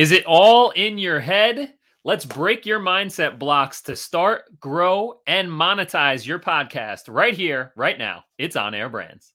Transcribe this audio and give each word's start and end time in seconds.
Is 0.00 0.12
it 0.12 0.24
all 0.24 0.70
in 0.70 0.96
your 0.96 1.20
head? 1.20 1.74
Let's 2.04 2.24
break 2.24 2.64
your 2.64 2.80
mindset 2.80 3.38
blocks 3.38 3.82
to 3.82 3.94
start, 3.94 4.44
grow, 4.58 5.20
and 5.26 5.46
monetize 5.46 6.26
your 6.26 6.38
podcast 6.38 7.02
right 7.08 7.34
here, 7.34 7.74
right 7.76 7.98
now. 7.98 8.24
It's 8.38 8.56
on 8.56 8.72
air 8.72 8.88
brands. 8.88 9.34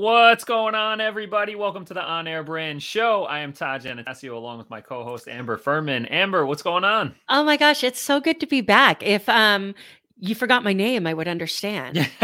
What's 0.00 0.44
going 0.44 0.74
on, 0.74 1.02
everybody? 1.02 1.54
Welcome 1.54 1.84
to 1.84 1.92
the 1.92 2.02
On 2.02 2.26
Air 2.26 2.42
Brand 2.42 2.82
Show. 2.82 3.24
I 3.24 3.40
am 3.40 3.52
Todd 3.52 3.82
Genesio 3.82 4.34
along 4.34 4.56
with 4.56 4.70
my 4.70 4.80
co-host 4.80 5.28
Amber 5.28 5.58
Furman. 5.58 6.06
Amber, 6.06 6.46
what's 6.46 6.62
going 6.62 6.84
on? 6.84 7.14
Oh 7.28 7.44
my 7.44 7.58
gosh, 7.58 7.84
it's 7.84 8.00
so 8.00 8.18
good 8.18 8.40
to 8.40 8.46
be 8.46 8.62
back. 8.62 9.02
If 9.02 9.28
um 9.28 9.74
you 10.18 10.34
forgot 10.34 10.64
my 10.64 10.72
name, 10.72 11.06
I 11.06 11.12
would 11.12 11.28
understand. 11.28 11.98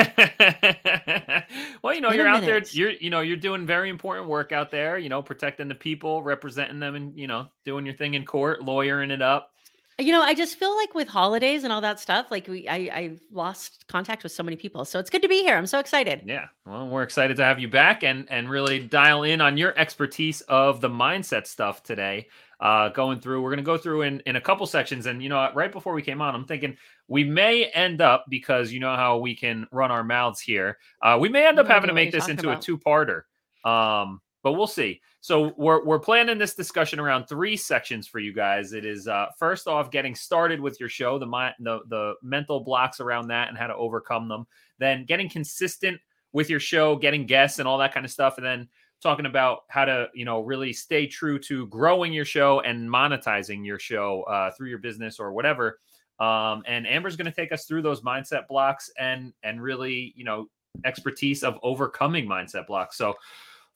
well, 1.82 1.92
you 1.92 2.00
know, 2.00 2.08
a 2.08 2.14
you're 2.14 2.26
out 2.26 2.40
there, 2.40 2.62
you're 2.70 2.92
you 2.92 3.10
know, 3.10 3.20
you're 3.20 3.36
doing 3.36 3.66
very 3.66 3.90
important 3.90 4.26
work 4.26 4.52
out 4.52 4.70
there, 4.70 4.96
you 4.96 5.10
know, 5.10 5.20
protecting 5.20 5.68
the 5.68 5.74
people, 5.74 6.22
representing 6.22 6.80
them 6.80 6.94
and, 6.94 7.14
you 7.18 7.26
know, 7.26 7.48
doing 7.66 7.84
your 7.84 7.94
thing 7.94 8.14
in 8.14 8.24
court, 8.24 8.62
lawyering 8.62 9.10
it 9.10 9.20
up. 9.20 9.52
You 9.98 10.12
know, 10.12 10.20
I 10.20 10.34
just 10.34 10.58
feel 10.58 10.76
like 10.76 10.94
with 10.94 11.08
holidays 11.08 11.64
and 11.64 11.72
all 11.72 11.80
that 11.80 11.98
stuff, 11.98 12.26
like 12.30 12.46
we 12.48 12.68
I 12.68 12.76
I 12.76 13.16
lost 13.30 13.86
contact 13.88 14.24
with 14.24 14.32
so 14.32 14.42
many 14.42 14.56
people. 14.56 14.84
So 14.84 14.98
it's 14.98 15.08
good 15.08 15.22
to 15.22 15.28
be 15.28 15.40
here. 15.40 15.56
I'm 15.56 15.66
so 15.66 15.78
excited. 15.78 16.22
Yeah. 16.26 16.48
Well, 16.66 16.88
we're 16.88 17.02
excited 17.02 17.38
to 17.38 17.44
have 17.44 17.58
you 17.58 17.68
back 17.68 18.02
and 18.02 18.30
and 18.30 18.50
really 18.50 18.78
dial 18.78 19.22
in 19.22 19.40
on 19.40 19.56
your 19.56 19.76
expertise 19.78 20.42
of 20.42 20.82
the 20.82 20.90
mindset 20.90 21.46
stuff 21.46 21.82
today. 21.82 22.28
Uh, 22.60 22.90
going 22.90 23.20
through, 23.20 23.42
we're 23.42 23.50
going 23.50 23.58
to 23.58 23.62
go 23.62 23.78
through 23.78 24.02
in 24.02 24.20
in 24.26 24.36
a 24.36 24.40
couple 24.40 24.66
sections, 24.66 25.06
and 25.06 25.22
you 25.22 25.30
know, 25.30 25.50
right 25.54 25.72
before 25.72 25.94
we 25.94 26.02
came 26.02 26.20
on, 26.20 26.34
I'm 26.34 26.44
thinking 26.44 26.76
we 27.08 27.24
may 27.24 27.64
end 27.64 28.02
up 28.02 28.26
because 28.28 28.72
you 28.72 28.80
know 28.80 28.96
how 28.96 29.16
we 29.16 29.34
can 29.34 29.66
run 29.72 29.90
our 29.90 30.04
mouths 30.04 30.40
here. 30.40 30.76
Uh, 31.00 31.16
we 31.18 31.30
may 31.30 31.46
end 31.46 31.58
up 31.58 31.68
having 31.68 31.88
to 31.88 31.94
make 31.94 32.12
this 32.12 32.28
into 32.28 32.50
a 32.50 32.56
two 32.58 32.76
parter. 32.76 33.22
Um, 33.64 34.20
but 34.42 34.52
we'll 34.52 34.66
see. 34.66 35.00
So 35.26 35.52
we're 35.56 35.84
we're 35.84 35.98
planning 35.98 36.38
this 36.38 36.54
discussion 36.54 37.00
around 37.00 37.26
three 37.26 37.56
sections 37.56 38.06
for 38.06 38.20
you 38.20 38.32
guys. 38.32 38.72
It 38.72 38.84
is 38.86 39.08
uh, 39.08 39.26
first 39.36 39.66
off 39.66 39.90
getting 39.90 40.14
started 40.14 40.60
with 40.60 40.78
your 40.78 40.88
show, 40.88 41.18
the 41.18 41.26
the 41.58 41.80
the 41.88 42.14
mental 42.22 42.60
blocks 42.60 43.00
around 43.00 43.26
that, 43.26 43.48
and 43.48 43.58
how 43.58 43.66
to 43.66 43.74
overcome 43.74 44.28
them. 44.28 44.46
Then 44.78 45.04
getting 45.04 45.28
consistent 45.28 46.00
with 46.32 46.48
your 46.48 46.60
show, 46.60 46.94
getting 46.94 47.26
guests 47.26 47.58
and 47.58 47.66
all 47.66 47.76
that 47.78 47.92
kind 47.92 48.06
of 48.06 48.12
stuff, 48.12 48.36
and 48.36 48.46
then 48.46 48.68
talking 49.02 49.26
about 49.26 49.64
how 49.66 49.84
to 49.84 50.06
you 50.14 50.24
know 50.24 50.42
really 50.42 50.72
stay 50.72 51.08
true 51.08 51.40
to 51.40 51.66
growing 51.66 52.12
your 52.12 52.24
show 52.24 52.60
and 52.60 52.88
monetizing 52.88 53.66
your 53.66 53.80
show 53.80 54.22
uh, 54.28 54.52
through 54.52 54.68
your 54.68 54.78
business 54.78 55.18
or 55.18 55.32
whatever. 55.32 55.80
Um, 56.20 56.62
and 56.68 56.86
Amber's 56.86 57.16
going 57.16 57.26
to 57.28 57.34
take 57.34 57.50
us 57.50 57.64
through 57.64 57.82
those 57.82 58.00
mindset 58.02 58.46
blocks 58.46 58.92
and 58.96 59.32
and 59.42 59.60
really 59.60 60.14
you 60.14 60.22
know 60.22 60.46
expertise 60.84 61.42
of 61.42 61.58
overcoming 61.64 62.28
mindset 62.28 62.68
blocks. 62.68 62.96
So 62.96 63.16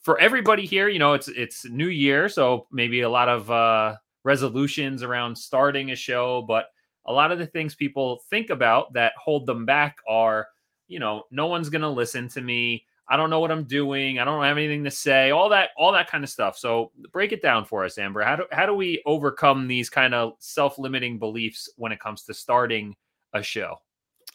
for 0.03 0.19
everybody 0.19 0.67
here, 0.67 0.89
you 0.89 0.99
know, 0.99 1.13
it's 1.13 1.29
it's 1.29 1.65
new 1.67 1.89
year, 1.89 2.29
so 2.29 2.67
maybe 2.73 3.03
a 3.03 3.09
lot 3.09 3.29
of 3.29 3.51
uh 3.51 3.97
resolutions 4.25 5.03
around 5.03 5.37
starting 5.37 5.91
a 5.91 5.97
show, 5.97 6.43
but 6.43 6.67
a 7.07 7.13
lot 7.13 7.33
of 7.33 7.39
the 7.39 7.47
things 7.47 7.75
people 7.75 8.23
think 8.29 8.51
about 8.51 8.93
that 8.93 9.13
hold 9.17 9.47
them 9.47 9.65
back 9.65 9.97
are, 10.09 10.47
you 10.89 10.99
know, 10.99 11.25
no 11.31 11.47
one's 11.47 11.71
going 11.71 11.81
to 11.83 11.89
listen 11.89 12.29
to 12.29 12.41
me. 12.43 12.85
I 13.09 13.17
don't 13.17 13.31
know 13.31 13.41
what 13.41 13.51
I'm 13.51 13.65
doing. 13.65 14.19
I 14.19 14.25
don't 14.25 14.45
have 14.45 14.57
anything 14.57 14.85
to 14.85 14.91
say. 14.91 15.31
All 15.31 15.49
that 15.49 15.71
all 15.77 15.93
that 15.93 16.09
kind 16.09 16.23
of 16.23 16.31
stuff. 16.31 16.57
So 16.57 16.93
break 17.13 17.33
it 17.33 17.43
down 17.43 17.65
for 17.65 17.85
us, 17.85 17.99
Amber. 17.99 18.23
How 18.23 18.37
do 18.37 18.45
how 18.53 18.67
do 18.67 18.75
we 18.75 19.03
overcome 19.05 19.67
these 19.67 19.91
kind 19.91 20.15
of 20.15 20.35
self-limiting 20.39 21.19
beliefs 21.19 21.69
when 21.77 21.93
it 21.93 21.99
comes 21.99 22.23
to 22.25 22.35
starting 22.35 22.95
a 23.33 23.43
show? 23.43 23.77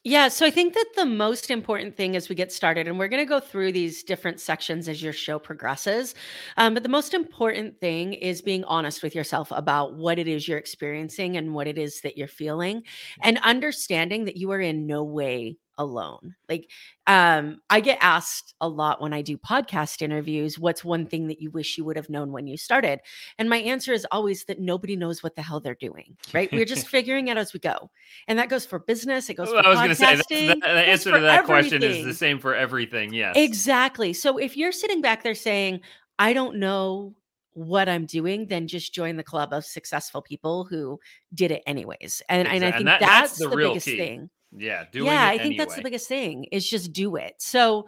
Yeah, 0.07 0.27
so 0.27 0.45
I 0.45 0.51
think 0.51 0.75
that 0.75 0.85
the 0.95 1.05
most 1.05 1.49
important 1.49 1.97
thing 1.97 2.15
as 2.15 2.29
we 2.29 2.35
get 2.35 2.51
started, 2.53 2.87
and 2.87 2.99
we're 2.99 3.07
going 3.07 3.23
to 3.25 3.29
go 3.29 3.39
through 3.39 3.71
these 3.71 4.03
different 4.03 4.39
sections 4.39 4.87
as 4.87 5.01
your 5.01 5.13
show 5.13 5.39
progresses, 5.39 6.13
um, 6.57 6.75
but 6.75 6.83
the 6.83 6.89
most 6.89 7.15
important 7.15 7.79
thing 7.79 8.13
is 8.13 8.43
being 8.43 8.63
honest 8.65 9.01
with 9.01 9.15
yourself 9.15 9.51
about 9.51 9.95
what 9.95 10.19
it 10.19 10.27
is 10.27 10.47
you're 10.47 10.59
experiencing 10.59 11.37
and 11.37 11.55
what 11.55 11.65
it 11.67 11.79
is 11.79 12.01
that 12.01 12.17
you're 12.19 12.27
feeling, 12.27 12.83
and 13.23 13.39
understanding 13.39 14.25
that 14.25 14.37
you 14.37 14.51
are 14.51 14.61
in 14.61 14.85
no 14.85 15.03
way 15.03 15.57
alone. 15.77 16.35
Like, 16.49 16.69
um, 17.07 17.61
I 17.69 17.79
get 17.79 17.97
asked 18.01 18.53
a 18.61 18.67
lot 18.67 19.01
when 19.01 19.13
I 19.13 19.21
do 19.21 19.37
podcast 19.37 20.01
interviews, 20.01 20.57
what's 20.57 20.83
one 20.83 21.05
thing 21.05 21.27
that 21.27 21.41
you 21.41 21.51
wish 21.51 21.77
you 21.77 21.83
would 21.85 21.95
have 21.95 22.09
known 22.09 22.31
when 22.31 22.47
you 22.47 22.57
started? 22.57 22.99
And 23.37 23.49
my 23.49 23.57
answer 23.57 23.93
is 23.93 24.05
always 24.11 24.45
that 24.45 24.59
nobody 24.59 24.95
knows 24.95 25.21
what 25.23 25.35
the 25.35 25.41
hell 25.41 25.59
they're 25.59 25.75
doing, 25.75 26.15
right? 26.33 26.51
We're 26.51 26.65
just 26.65 26.87
figuring 26.95 27.27
it 27.27 27.37
as 27.37 27.53
we 27.53 27.59
go. 27.59 27.89
And 28.27 28.39
that 28.39 28.49
goes 28.49 28.65
for 28.65 28.79
business, 28.79 29.29
it 29.29 29.35
goes 29.35 29.49
for 29.49 29.65
I 29.65 29.69
was 29.69 29.77
going 29.79 29.89
to 29.89 29.95
say 29.95 30.15
the, 30.15 30.67
answer 30.67 31.11
to 31.11 31.19
that 31.19 31.45
question 31.45 31.83
is 31.83 32.05
the 32.05 32.13
same 32.13 32.39
for 32.39 32.55
everything. 32.55 33.13
Yes. 33.13 33.35
Exactly. 33.37 34.13
So 34.13 34.37
if 34.37 34.55
you're 34.57 34.71
sitting 34.71 35.01
back 35.01 35.23
there 35.23 35.35
saying, 35.35 35.81
I 36.17 36.33
don't 36.33 36.57
know 36.57 37.13
what 37.53 37.87
I'm 37.87 38.05
doing, 38.05 38.47
then 38.47 38.67
just 38.67 38.93
join 38.93 39.15
the 39.15 39.23
club 39.23 39.53
of 39.53 39.63
successful 39.65 40.21
people 40.21 40.65
who 40.65 40.99
did 41.33 41.51
it 41.51 41.63
anyways. 41.65 42.21
And, 42.27 42.47
and 42.47 42.63
I 42.65 42.71
Exa- 42.71 42.75
and 42.75 42.75
think 42.75 42.85
that- 42.85 42.99
that's 42.99 43.09
that's, 43.29 43.37
the 43.39 43.47
the, 43.49 43.55
real 43.55 43.69
biggest 43.69 43.85
key. 43.87 43.97
thing. 43.97 44.29
Yeah. 44.51 44.85
Doing 44.91 45.07
yeah, 45.07 45.27
I 45.27 45.37
think 45.37 45.57
that's 45.57 45.75
the 45.75 45.81
biggest 45.81 46.07
thing 46.07 46.45
is 46.51 46.69
just 46.69 46.93
do 46.93 47.15
it. 47.15 47.35
So 47.39 47.87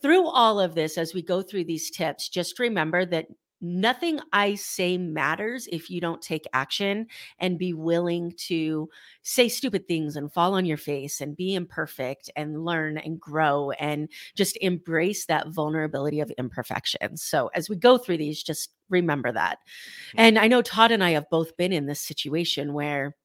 through 0.00 0.26
all 0.26 0.60
of 0.60 0.74
this, 0.74 0.98
as 0.98 1.14
we 1.14 1.22
go 1.22 1.42
through 1.42 1.64
these 1.64 1.90
tips, 1.90 2.28
just 2.28 2.58
remember 2.58 3.04
that 3.06 3.26
nothing 3.60 4.20
I 4.32 4.54
say 4.54 4.96
matters 4.98 5.68
if 5.72 5.90
you 5.90 6.00
don't 6.00 6.22
take 6.22 6.46
action 6.52 7.08
and 7.40 7.58
be 7.58 7.72
willing 7.72 8.32
to 8.46 8.88
say 9.22 9.48
stupid 9.48 9.88
things 9.88 10.16
and 10.16 10.32
fall 10.32 10.54
on 10.54 10.64
your 10.64 10.76
face 10.76 11.20
and 11.20 11.36
be 11.36 11.54
imperfect 11.54 12.30
and 12.36 12.64
learn 12.64 12.98
and 12.98 13.20
grow 13.20 13.72
and 13.72 14.08
just 14.36 14.56
embrace 14.58 15.26
that 15.26 15.48
vulnerability 15.48 16.20
of 16.20 16.30
imperfection. 16.38 17.16
So 17.16 17.50
as 17.54 17.68
we 17.68 17.76
go 17.76 17.98
through 17.98 18.18
these, 18.18 18.42
just 18.42 18.70
remember 18.88 19.32
that. 19.32 19.58
Hmm. 20.12 20.20
And 20.20 20.38
I 20.38 20.46
know 20.46 20.62
Todd 20.62 20.92
and 20.92 21.02
I 21.02 21.10
have 21.10 21.28
both 21.30 21.56
been 21.56 21.72
in 21.72 21.86
this 21.86 22.00
situation 22.00 22.72
where 22.72 23.16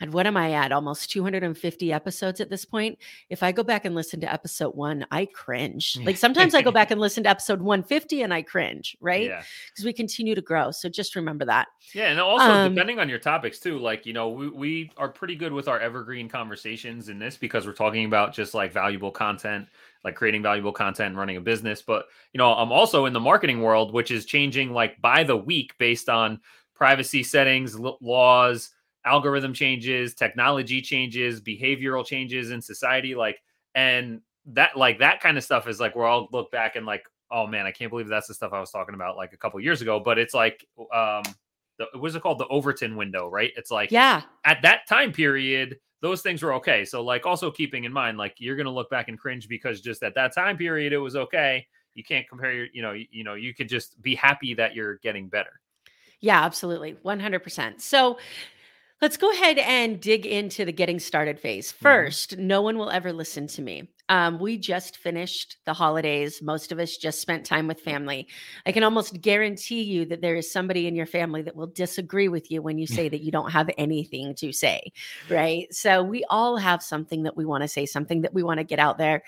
and 0.00 0.12
what 0.12 0.26
am 0.26 0.36
I 0.36 0.52
at? 0.52 0.72
Almost 0.72 1.10
250 1.10 1.92
episodes 1.92 2.40
at 2.40 2.50
this 2.50 2.64
point. 2.64 2.98
If 3.30 3.42
I 3.42 3.52
go 3.52 3.62
back 3.62 3.84
and 3.84 3.94
listen 3.94 4.20
to 4.20 4.32
episode 4.32 4.74
one, 4.74 5.06
I 5.10 5.26
cringe. 5.26 5.98
Like 6.04 6.16
sometimes 6.16 6.54
I 6.54 6.62
go 6.62 6.70
back 6.70 6.90
and 6.90 7.00
listen 7.00 7.24
to 7.24 7.30
episode 7.30 7.60
150 7.60 8.22
and 8.22 8.32
I 8.34 8.42
cringe, 8.42 8.96
right? 9.00 9.26
Yeah. 9.26 9.42
Because 9.70 9.84
we 9.84 9.92
continue 9.92 10.34
to 10.34 10.42
grow. 10.42 10.70
So 10.70 10.88
just 10.88 11.16
remember 11.16 11.44
that. 11.46 11.68
Yeah, 11.94 12.06
and 12.10 12.20
also 12.20 12.44
Um, 12.50 12.74
depending 12.74 12.98
on 12.98 13.08
your 13.08 13.18
topics 13.18 13.58
too, 13.58 13.78
like 13.78 14.06
you 14.06 14.12
know, 14.12 14.28
we, 14.30 14.48
we 14.48 14.90
are 14.96 15.08
pretty 15.08 15.36
good 15.36 15.52
with 15.52 15.68
our 15.68 15.78
evergreen 15.80 16.28
conversations 16.28 17.08
in 17.08 17.18
this 17.18 17.36
because 17.36 17.66
we're 17.66 17.72
talking 17.72 18.04
about 18.04 18.32
just 18.34 18.54
like 18.54 18.72
valuable 18.72 19.10
content, 19.10 19.66
like 20.04 20.14
creating 20.14 20.42
valuable 20.42 20.72
content 20.72 21.08
and 21.08 21.18
running 21.18 21.36
a 21.36 21.40
business. 21.40 21.82
But 21.82 22.06
you 22.32 22.38
know, 22.38 22.52
I'm 22.52 22.72
also 22.72 23.06
in 23.06 23.12
the 23.12 23.20
marketing 23.20 23.62
world, 23.62 23.92
which 23.92 24.10
is 24.10 24.24
changing 24.24 24.72
like 24.72 25.00
by 25.00 25.24
the 25.24 25.36
week 25.36 25.76
based 25.78 26.08
on 26.08 26.40
privacy 26.74 27.22
settings, 27.22 27.76
l- 27.76 27.98
laws, 28.00 28.70
algorithm 29.04 29.52
changes, 29.52 30.14
technology 30.14 30.80
changes, 30.80 31.40
behavioral 31.40 32.04
changes 32.04 32.50
in 32.50 32.60
society, 32.62 33.14
like 33.14 33.42
and 33.74 34.20
that 34.46 34.76
like 34.76 34.98
that 34.98 35.20
kind 35.20 35.38
of 35.38 35.44
stuff 35.44 35.68
is 35.68 35.80
like 35.80 35.96
where 35.96 36.06
I'll 36.06 36.28
look 36.32 36.50
back 36.50 36.76
and 36.76 36.86
like, 36.86 37.06
oh 37.30 37.46
man, 37.46 37.66
I 37.66 37.70
can't 37.70 37.90
believe 37.90 38.08
that's 38.08 38.28
the 38.28 38.34
stuff 38.34 38.52
I 38.52 38.60
was 38.60 38.70
talking 38.70 38.94
about 38.94 39.16
like 39.16 39.32
a 39.32 39.36
couple 39.36 39.60
years 39.60 39.82
ago. 39.82 40.00
But 40.00 40.18
it's 40.18 40.34
like 40.34 40.64
um 40.92 41.22
the 41.78 41.86
what's 41.94 42.14
it 42.14 42.22
called 42.22 42.38
the 42.38 42.46
Overton 42.48 42.96
window, 42.96 43.28
right? 43.28 43.52
It's 43.56 43.70
like 43.70 43.90
Yeah. 43.90 44.22
at 44.44 44.62
that 44.62 44.86
time 44.88 45.12
period, 45.12 45.78
those 46.02 46.22
things 46.22 46.42
were 46.42 46.54
okay. 46.54 46.84
So 46.84 47.02
like 47.02 47.26
also 47.26 47.50
keeping 47.50 47.84
in 47.84 47.92
mind, 47.92 48.18
like 48.18 48.34
you're 48.38 48.56
gonna 48.56 48.70
look 48.70 48.90
back 48.90 49.08
and 49.08 49.18
cringe 49.18 49.48
because 49.48 49.80
just 49.80 50.02
at 50.02 50.14
that 50.14 50.34
time 50.34 50.56
period 50.56 50.92
it 50.92 50.98
was 50.98 51.16
okay. 51.16 51.66
You 51.94 52.04
can't 52.04 52.28
compare 52.28 52.52
your, 52.52 52.66
you 52.72 52.82
know, 52.82 52.92
you, 52.92 53.06
you 53.10 53.24
know, 53.24 53.34
you 53.34 53.54
could 53.54 53.68
just 53.68 54.00
be 54.02 54.14
happy 54.14 54.54
that 54.54 54.74
you're 54.74 54.96
getting 54.98 55.28
better. 55.28 55.60
Yeah, 56.20 56.44
absolutely. 56.44 56.96
100%. 57.04 57.80
So 57.80 58.18
let's 59.04 59.18
go 59.18 59.30
ahead 59.32 59.58
and 59.58 60.00
dig 60.00 60.24
into 60.24 60.64
the 60.64 60.72
getting 60.72 60.98
started 60.98 61.38
phase. 61.38 61.70
Mhm. 61.70 61.76
First, 61.76 62.38
no 62.38 62.62
one 62.62 62.78
will 62.78 62.88
ever 62.88 63.12
listen 63.12 63.46
to 63.48 63.60
me. 63.60 63.86
Um, 64.08 64.38
we 64.38 64.56
just 64.56 64.96
finished 64.96 65.58
the 65.66 65.74
holidays. 65.74 66.40
Most 66.40 66.72
of 66.72 66.78
us 66.78 66.96
just 66.96 67.20
spent 67.20 67.44
time 67.44 67.66
with 67.66 67.80
family. 67.80 68.26
I 68.64 68.72
can 68.72 68.82
almost 68.82 69.20
guarantee 69.20 69.82
you 69.82 70.06
that 70.06 70.22
there 70.22 70.36
is 70.36 70.50
somebody 70.50 70.86
in 70.86 70.96
your 70.96 71.04
family 71.04 71.42
that 71.42 71.54
will 71.54 71.66
disagree 71.66 72.28
with 72.28 72.50
you 72.50 72.62
when 72.62 72.78
you 72.78 72.86
say 72.86 73.10
that 73.10 73.20
you 73.20 73.30
don't 73.30 73.50
have 73.50 73.68
anything 73.76 74.34
to 74.36 74.52
say, 74.52 74.90
right? 75.28 75.66
So 75.70 76.02
we 76.02 76.24
all 76.30 76.56
have 76.56 76.82
something 76.82 77.24
that 77.24 77.36
we 77.36 77.44
want 77.44 77.60
to 77.60 77.68
say, 77.68 77.84
something 77.84 78.22
that 78.22 78.32
we 78.32 78.42
want 78.42 78.56
to 78.56 78.64
get 78.64 78.78
out 78.78 78.96
there. 78.96 79.22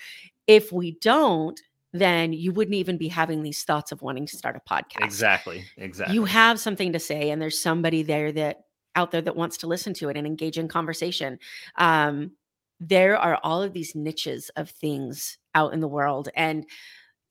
If 0.46 0.72
we 0.72 0.92
don't, 1.02 1.60
then 1.92 2.32
you 2.32 2.50
wouldn't 2.52 2.76
even 2.76 2.96
be 2.96 3.08
having 3.08 3.42
these 3.42 3.62
thoughts 3.62 3.92
of 3.92 4.00
wanting 4.00 4.26
to 4.26 4.36
start 4.36 4.56
a 4.56 4.60
podcast 4.70 5.04
Exactly. 5.04 5.64
Exactly. 5.76 6.14
you 6.14 6.24
have 6.24 6.58
something 6.58 6.94
to 6.94 6.98
say 6.98 7.30
and 7.30 7.40
there's 7.40 7.58
somebody 7.58 8.02
there 8.02 8.32
that 8.32 8.65
out 8.96 9.10
there 9.12 9.22
that 9.22 9.36
wants 9.36 9.58
to 9.58 9.66
listen 9.66 9.94
to 9.94 10.08
it 10.08 10.16
and 10.16 10.26
engage 10.26 10.58
in 10.58 10.66
conversation. 10.66 11.38
Um, 11.76 12.32
there 12.80 13.16
are 13.16 13.38
all 13.42 13.62
of 13.62 13.72
these 13.72 13.94
niches 13.94 14.50
of 14.56 14.70
things 14.70 15.38
out 15.54 15.72
in 15.72 15.80
the 15.80 15.88
world. 15.88 16.28
And 16.34 16.66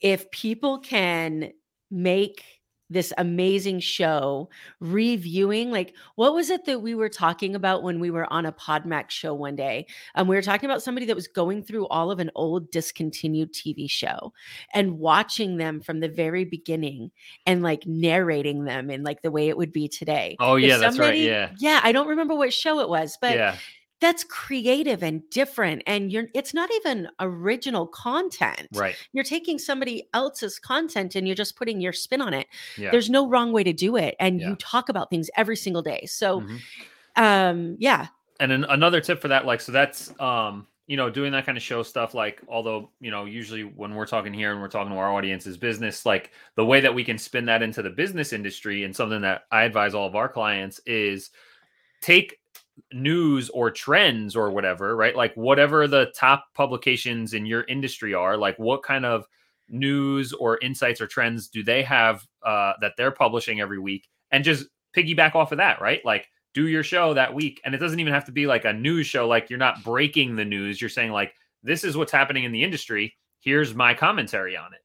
if 0.02 0.30
people 0.32 0.80
can 0.80 1.52
make 1.92 2.44
this 2.90 3.12
amazing 3.18 3.80
show 3.80 4.50
reviewing 4.80 5.72
like 5.72 5.94
what 6.16 6.34
was 6.34 6.50
it 6.50 6.66
that 6.66 6.82
we 6.82 6.94
were 6.94 7.10
talking 7.10 7.56
about 7.56 7.82
when 7.82 8.00
we 8.00 8.12
were 8.12 8.32
on 8.32 8.46
a 8.46 8.52
podmax 8.52 9.12
show 9.12 9.34
one 9.34 9.56
day 9.56 9.86
um, 10.16 10.28
we 10.28 10.36
were 10.36 10.42
talking 10.42 10.70
about 10.70 10.84
somebody 10.84 11.06
that 11.06 11.16
was 11.16 11.28
going 11.28 11.64
through 11.64 11.88
all 11.88 12.12
of 12.12 12.20
an 12.20 12.30
old 12.36 12.70
discontinued 12.72 13.52
tv 13.54 13.90
show 13.90 14.32
and 14.74 15.00
watching 15.00 15.58
them 15.58 15.82
from 15.82 16.00
the 16.00 16.10
very 16.10 16.46
beginning 16.46 17.10
and 17.48 17.64
like 17.64 17.86
narrating 17.88 18.66
them 18.66 18.90
in 18.92 19.04
like 19.04 19.22
the 19.22 19.32
way 19.32 19.50
it 19.50 19.58
would 19.58 19.72
be 19.72 19.88
today 19.88 20.36
Oh 20.40 20.56
yeah, 20.56 20.78
that's 20.78 21.00
right. 21.00 21.18
Yeah. 21.18 21.52
yeah 21.58 21.80
i 21.84 21.92
don't 21.92 22.08
remember 22.08 22.36
what 22.36 22.54
show 22.54 22.80
it 22.80 22.90
was 22.90 23.18
but 23.20 23.36
yeah. 23.36 23.56
That's 24.06 24.24
creative 24.26 25.02
and 25.02 25.28
different 25.32 25.82
and 25.88 26.12
you're 26.12 26.28
it's 26.36 26.54
not 26.54 26.70
even 26.76 27.08
original 27.20 27.88
content 27.88 28.68
Right. 28.74 28.96
you're 29.14 29.24
taking 29.24 29.58
somebody 29.58 30.08
else's 30.14 30.60
content 30.60 31.16
and 31.16 31.28
you're 31.28 31.36
just 31.36 31.56
putting 31.56 31.82
your 31.82 31.92
spin 31.92 32.22
on 32.22 32.32
it 32.32 32.46
Yeah. 32.78 32.92
there's 32.92 33.10
no 33.10 33.28
wrong 33.28 33.52
way 33.52 33.64
to 33.64 33.74
do 33.74 33.96
it 33.96 34.16
and 34.20 34.40
Yeah. 34.40 34.50
you 34.50 34.56
talk 34.58 34.90
about 34.90 35.10
things 35.10 35.32
every 35.36 35.56
single 35.56 35.82
day 35.82 36.06
so 36.06 36.42
Mhm. 36.42 36.60
um 37.16 37.76
yeah 37.80 38.08
and 38.40 38.52
then 38.52 38.64
another 38.66 39.02
tip 39.02 39.20
for 39.22 39.30
that 39.30 39.48
like 39.48 39.60
so 39.60 39.72
that's 39.72 40.14
um 40.20 40.68
you 40.86 40.98
know 40.98 41.10
doing 41.10 41.32
that 41.32 41.48
kind 41.48 41.58
of 41.58 41.64
show 41.64 41.82
stuff 41.82 42.14
like 42.14 42.42
although 42.48 42.92
you 43.00 43.10
know 43.10 43.26
usually 43.26 43.64
when 43.64 43.96
we're 43.96 44.06
talking 44.06 44.36
here 44.36 44.52
and 44.52 44.62
we're 44.62 44.68
talking 44.68 44.92
to 44.94 45.00
our 45.00 45.12
audience 45.12 45.48
is 45.48 45.58
business 45.58 46.06
like 46.06 46.30
the 46.58 46.66
way 46.66 46.80
that 46.80 46.94
we 46.94 47.04
can 47.04 47.18
spin 47.18 47.46
that 47.46 47.64
into 47.64 47.82
the 47.82 47.90
business 47.90 48.34
industry 48.34 48.84
and 48.84 48.96
something 48.96 49.22
that 49.22 49.46
i 49.52 49.64
advise 49.64 49.96
all 49.96 50.06
of 50.06 50.16
our 50.16 50.30
clients 50.30 50.80
is 50.86 51.32
take 52.02 52.38
news 52.92 53.50
or 53.50 53.72
trends 53.72 54.36
or 54.36 54.52
whatever 54.52 54.96
right? 54.96 55.16
Like 55.16 55.34
whatever 55.36 55.88
the 55.88 56.12
top 56.16 56.46
publications 56.54 57.34
in 57.34 57.46
your 57.46 57.64
industry 57.64 58.14
are 58.14 58.38
like 58.38 58.58
what 58.58 58.84
kind 58.84 59.06
of 59.06 59.26
news 59.70 60.34
or 60.34 60.60
insights 60.62 61.02
or 61.02 61.08
trends 61.08 61.48
do 61.48 61.64
they 61.64 61.84
have 61.84 62.26
uh, 62.46 62.74
that 62.82 62.94
they're 62.98 63.12
publishing 63.12 63.62
every 63.62 63.80
week? 63.80 64.08
And 64.32 64.44
just 64.44 64.68
piggyback 64.96 65.36
off 65.36 65.52
of 65.52 65.58
that 65.58 65.82
right? 65.82 66.04
Like 66.06 66.28
do 66.54 66.68
your 66.68 66.84
show 66.84 67.14
that 67.14 67.34
week. 67.34 67.62
And 67.66 67.76
it 67.76 67.80
doesn't 67.80 68.00
even 68.00 68.14
have 68.14 68.26
to 68.26 68.32
be 68.32 68.48
like 68.48 68.66
a 68.66 68.74
news 68.74 69.08
show 69.08 69.28
like 69.28 69.50
you're 69.50 69.60
not 69.60 69.84
breaking 69.84 70.36
the 70.36 70.46
news. 70.46 70.80
You're 70.80 70.90
saying 70.90 71.12
like 71.12 71.34
this 71.64 71.84
is 71.84 71.98
what's 71.98 72.12
happening 72.12 72.44
in 72.44 72.52
the 72.52 72.64
industry. 72.64 73.16
Here's 73.40 73.76
my 73.76 73.94
commentary 73.94 74.58
on 74.58 74.74
it 74.74 74.85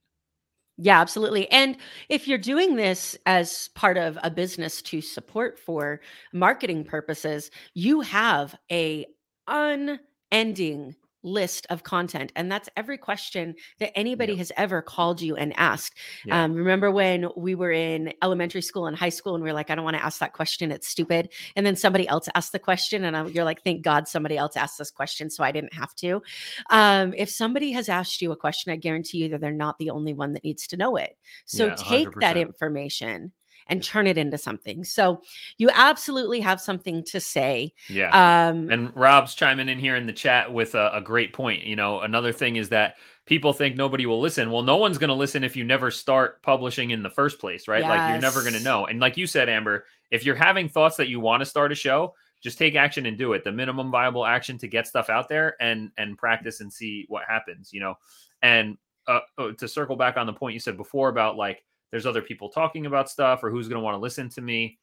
yeah 0.81 0.99
absolutely 0.99 1.49
and 1.51 1.77
if 2.09 2.27
you're 2.27 2.37
doing 2.37 2.75
this 2.75 3.17
as 3.25 3.69
part 3.69 3.97
of 3.97 4.17
a 4.23 4.29
business 4.31 4.81
to 4.81 4.99
support 5.01 5.59
for 5.59 6.01
marketing 6.33 6.83
purposes 6.83 7.51
you 7.73 8.01
have 8.01 8.55
a 8.71 9.05
unending 9.47 10.95
list 11.23 11.67
of 11.69 11.83
content 11.83 12.31
and 12.35 12.51
that's 12.51 12.67
every 12.75 12.97
question 12.97 13.53
that 13.79 13.91
anybody 13.97 14.33
Yep. 14.33 14.37
has 14.39 14.51
ever 14.57 14.81
called 14.81 15.21
you 15.21 15.35
and 15.35 15.53
asked 15.57 15.95
Yeah. 16.25 16.43
um, 16.43 16.53
remember 16.53 16.89
when 16.91 17.27
we 17.37 17.53
were 17.55 17.71
in 17.71 18.13
elementary 18.23 18.61
school 18.61 18.87
and 18.87 18.97
high 18.97 19.09
school 19.09 19.35
and 19.35 19.43
we 19.43 19.49
are 19.49 19.53
like 19.53 19.69
i 19.69 19.75
don't 19.75 19.83
want 19.85 19.97
to 19.97 20.03
ask 20.03 20.19
that 20.19 20.33
question 20.33 20.71
it's 20.71 20.87
stupid 20.87 21.31
and 21.55 21.65
then 21.65 21.75
somebody 21.75 22.07
else 22.07 22.27
asked 22.35 22.51
the 22.51 22.59
question 22.59 23.03
and 23.03 23.15
I, 23.15 23.25
you're 23.27 23.43
like 23.45 23.63
thank 23.63 23.83
god 23.83 24.07
somebody 24.07 24.37
else 24.37 24.57
asked 24.57 24.77
this 24.77 24.91
question 24.91 25.29
so 25.29 25.43
i 25.43 25.51
didn't 25.51 25.73
have 25.73 25.93
to 25.95 26.21
um, 26.69 27.13
if 27.15 27.29
somebody 27.29 27.71
has 27.73 27.89
asked 27.89 28.21
you 28.21 28.31
a 28.31 28.35
question 28.35 28.71
i 28.71 28.75
guarantee 28.75 29.19
you 29.19 29.29
that 29.29 29.41
they're 29.41 29.51
not 29.51 29.77
the 29.77 29.89
only 29.91 30.13
one 30.13 30.33
that 30.33 30.43
needs 30.43 30.67
to 30.67 30.77
know 30.77 30.95
it 30.95 31.17
so 31.45 31.67
Yeah, 31.67 31.75
take 31.75 32.07
that 32.19 32.37
information 32.37 33.31
and 33.67 33.83
turn 33.83 34.07
it 34.07 34.17
into 34.17 34.37
something 34.37 34.83
so 34.83 35.21
you 35.57 35.69
absolutely 35.73 36.39
have 36.39 36.59
something 36.59 37.03
to 37.03 37.19
say 37.19 37.73
yeah 37.89 38.09
um, 38.21 38.69
And 38.69 38.95
Rob's 38.95 39.35
chiming 39.35 39.69
in 39.69 39.79
here 39.79 39.95
in 39.95 40.05
the 40.05 40.13
chat 40.13 40.51
with 40.53 40.75
a, 40.75 40.91
a 40.93 41.01
great 41.01 41.33
point. 41.33 41.63
You 41.63 41.75
know, 41.75 42.01
another 42.01 42.31
thing 42.31 42.55
is 42.55 42.69
that 42.69 42.95
people 43.25 43.53
think 43.53 43.75
nobody 43.75 44.05
will 44.05 44.19
listen. 44.19 44.51
Well, 44.51 44.63
no 44.63 44.77
one's 44.77 44.97
going 44.97 45.09
to 45.09 45.13
listen 45.15 45.43
if 45.43 45.55
you 45.55 45.63
never 45.63 45.91
start 45.91 46.41
publishing 46.41 46.91
in 46.91 47.03
the 47.03 47.09
first 47.09 47.39
place, 47.39 47.67
right? 47.67 47.81
Like 47.81 48.09
you're 48.11 48.21
never 48.21 48.41
going 48.41 48.53
to 48.53 48.63
know. 48.63 48.85
And 48.85 48.99
like 48.99 49.17
you 49.17 49.27
said, 49.27 49.49
Amber, 49.49 49.85
if 50.09 50.25
you're 50.25 50.35
having 50.35 50.69
thoughts 50.69 50.97
that 50.97 51.09
you 51.09 51.19
want 51.19 51.41
to 51.41 51.45
start 51.45 51.71
a 51.71 51.75
show, 51.75 52.13
just 52.41 52.57
take 52.57 52.75
action 52.75 53.05
and 53.05 53.17
do 53.17 53.33
it. 53.33 53.43
The 53.43 53.51
minimum 53.51 53.91
viable 53.91 54.25
action 54.25 54.57
to 54.59 54.67
get 54.67 54.87
stuff 54.87 55.09
out 55.09 55.29
there 55.29 55.55
and 55.61 55.91
and 55.97 56.17
practice 56.17 56.61
and 56.61 56.71
see 56.71 57.05
what 57.07 57.23
happens. 57.27 57.71
You 57.71 57.81
know, 57.81 57.95
and 58.41 58.77
uh, 59.07 59.19
uh, 59.37 59.51
to 59.57 59.67
circle 59.67 59.95
back 59.95 60.17
on 60.17 60.25
the 60.25 60.33
point 60.33 60.53
you 60.53 60.59
said 60.59 60.77
before 60.77 61.09
about 61.09 61.37
like 61.37 61.63
there's 61.91 62.05
other 62.05 62.21
people 62.21 62.49
talking 62.49 62.85
about 62.85 63.09
stuff 63.09 63.43
or 63.43 63.51
who's 63.51 63.67
going 63.67 63.79
to 63.79 63.83
want 63.83 63.95
to 63.95 63.99
listen 63.99 64.29
to 64.29 64.41
me 64.41 64.79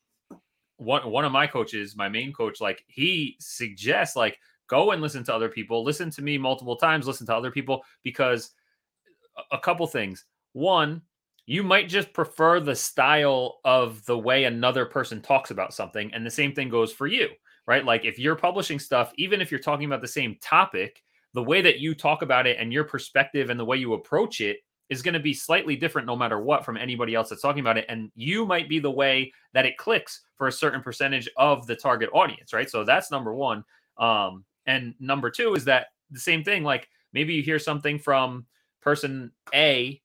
one 0.78 1.10
one 1.10 1.24
of 1.24 1.32
my 1.32 1.46
coaches, 1.46 1.96
my 1.96 2.08
main 2.08 2.32
coach, 2.32 2.60
like 2.60 2.84
he 2.86 3.36
suggests 3.40 4.16
like 4.16 4.38
go 4.68 4.92
and 4.92 5.02
listen 5.02 5.24
to 5.24 5.34
other 5.34 5.48
people, 5.48 5.84
listen 5.84 6.10
to 6.10 6.22
me 6.22 6.38
multiple 6.38 6.76
times, 6.76 7.06
listen 7.06 7.26
to 7.26 7.34
other 7.34 7.50
people 7.50 7.82
because 8.02 8.52
a, 9.36 9.56
a 9.56 9.58
couple 9.58 9.86
things. 9.86 10.24
One, 10.52 11.02
you 11.46 11.62
might 11.62 11.88
just 11.88 12.12
prefer 12.12 12.60
the 12.60 12.76
style 12.76 13.58
of 13.64 14.04
the 14.06 14.18
way 14.18 14.44
another 14.44 14.86
person 14.86 15.20
talks 15.20 15.50
about 15.50 15.74
something 15.74 16.12
and 16.14 16.24
the 16.24 16.30
same 16.30 16.54
thing 16.54 16.68
goes 16.68 16.92
for 16.92 17.06
you, 17.06 17.28
right? 17.66 17.84
Like 17.84 18.04
if 18.04 18.18
you're 18.18 18.36
publishing 18.36 18.78
stuff, 18.78 19.12
even 19.16 19.40
if 19.40 19.50
you're 19.50 19.60
talking 19.60 19.86
about 19.86 20.00
the 20.00 20.08
same 20.08 20.36
topic, 20.40 21.02
the 21.34 21.42
way 21.42 21.60
that 21.60 21.80
you 21.80 21.94
talk 21.94 22.22
about 22.22 22.46
it 22.46 22.56
and 22.58 22.72
your 22.72 22.84
perspective 22.84 23.50
and 23.50 23.58
the 23.58 23.64
way 23.64 23.76
you 23.76 23.94
approach 23.94 24.40
it 24.40 24.58
is 24.88 25.02
going 25.02 25.14
to 25.14 25.20
be 25.20 25.34
slightly 25.34 25.76
different 25.76 26.06
no 26.06 26.16
matter 26.16 26.40
what 26.40 26.64
from 26.64 26.76
anybody 26.76 27.14
else 27.14 27.28
that's 27.28 27.42
talking 27.42 27.60
about 27.60 27.78
it 27.78 27.86
and 27.88 28.10
you 28.14 28.46
might 28.46 28.68
be 28.68 28.78
the 28.78 28.90
way 28.90 29.32
that 29.52 29.66
it 29.66 29.76
clicks 29.76 30.22
for 30.36 30.48
a 30.48 30.52
certain 30.52 30.82
percentage 30.82 31.28
of 31.36 31.66
the 31.66 31.76
target 31.76 32.10
audience 32.12 32.52
right? 32.52 32.70
So 32.70 32.84
that's 32.84 33.10
number 33.10 33.34
one 33.34 33.64
um 33.98 34.44
and 34.66 34.94
number 35.00 35.30
two 35.30 35.54
is 35.54 35.64
that 35.64 35.88
the 36.10 36.20
same 36.20 36.44
thing 36.44 36.62
like 36.62 36.88
maybe 37.12 37.34
you 37.34 37.42
hear 37.42 37.58
something 37.58 37.98
from 37.98 38.46
person 38.80 39.32
a 39.54 40.00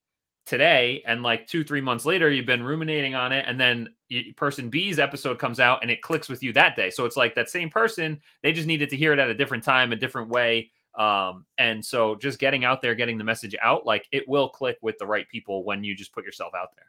today 0.46 1.02
and 1.08 1.24
like 1.24 1.48
two 1.48 1.64
three 1.64 1.80
months 1.80 2.06
later 2.06 2.30
you've 2.30 2.46
been 2.46 2.64
ruminating 2.64 3.16
on 3.16 3.32
it 3.32 3.46
and 3.48 3.60
then 3.60 3.88
person 4.36 4.70
b's 4.70 5.00
episode 5.00 5.40
comes 5.40 5.60
out 5.60 5.80
and 5.82 5.90
it 5.90 6.02
clicks 6.02 6.28
with 6.28 6.44
you 6.44 6.52
that 6.54 6.76
day. 6.76 6.90
So 6.90 7.06
it's 7.06 7.16
like 7.16 7.34
that 7.36 7.50
same 7.50 7.70
person 7.70 8.20
they 8.42 8.52
just 8.52 8.68
needed 8.68 8.90
to 8.90 8.98
hear 8.98 9.14
it 9.14 9.20
at 9.20 9.30
a 9.30 9.34
different 9.34 9.64
time 9.64 9.94
a 9.94 9.96
different 9.96 10.30
way 10.30 10.72
um 10.98 11.46
and 11.58 11.84
so 11.84 12.16
just 12.16 12.40
getting 12.40 12.66
out 12.66 12.82
there 12.82 12.94
getting 12.96 13.18
the 13.18 13.24
message 13.24 13.56
out 13.62 13.86
like 13.86 14.08
it 14.12 14.28
will 14.28 14.50
click 14.50 14.78
with 14.82 14.98
the 15.00 15.06
right 15.06 15.28
people 15.30 15.64
when 15.64 15.84
you 15.84 15.96
just 15.96 16.14
put 16.14 16.24
yourself 16.24 16.54
out 16.56 16.70
there 16.76 16.86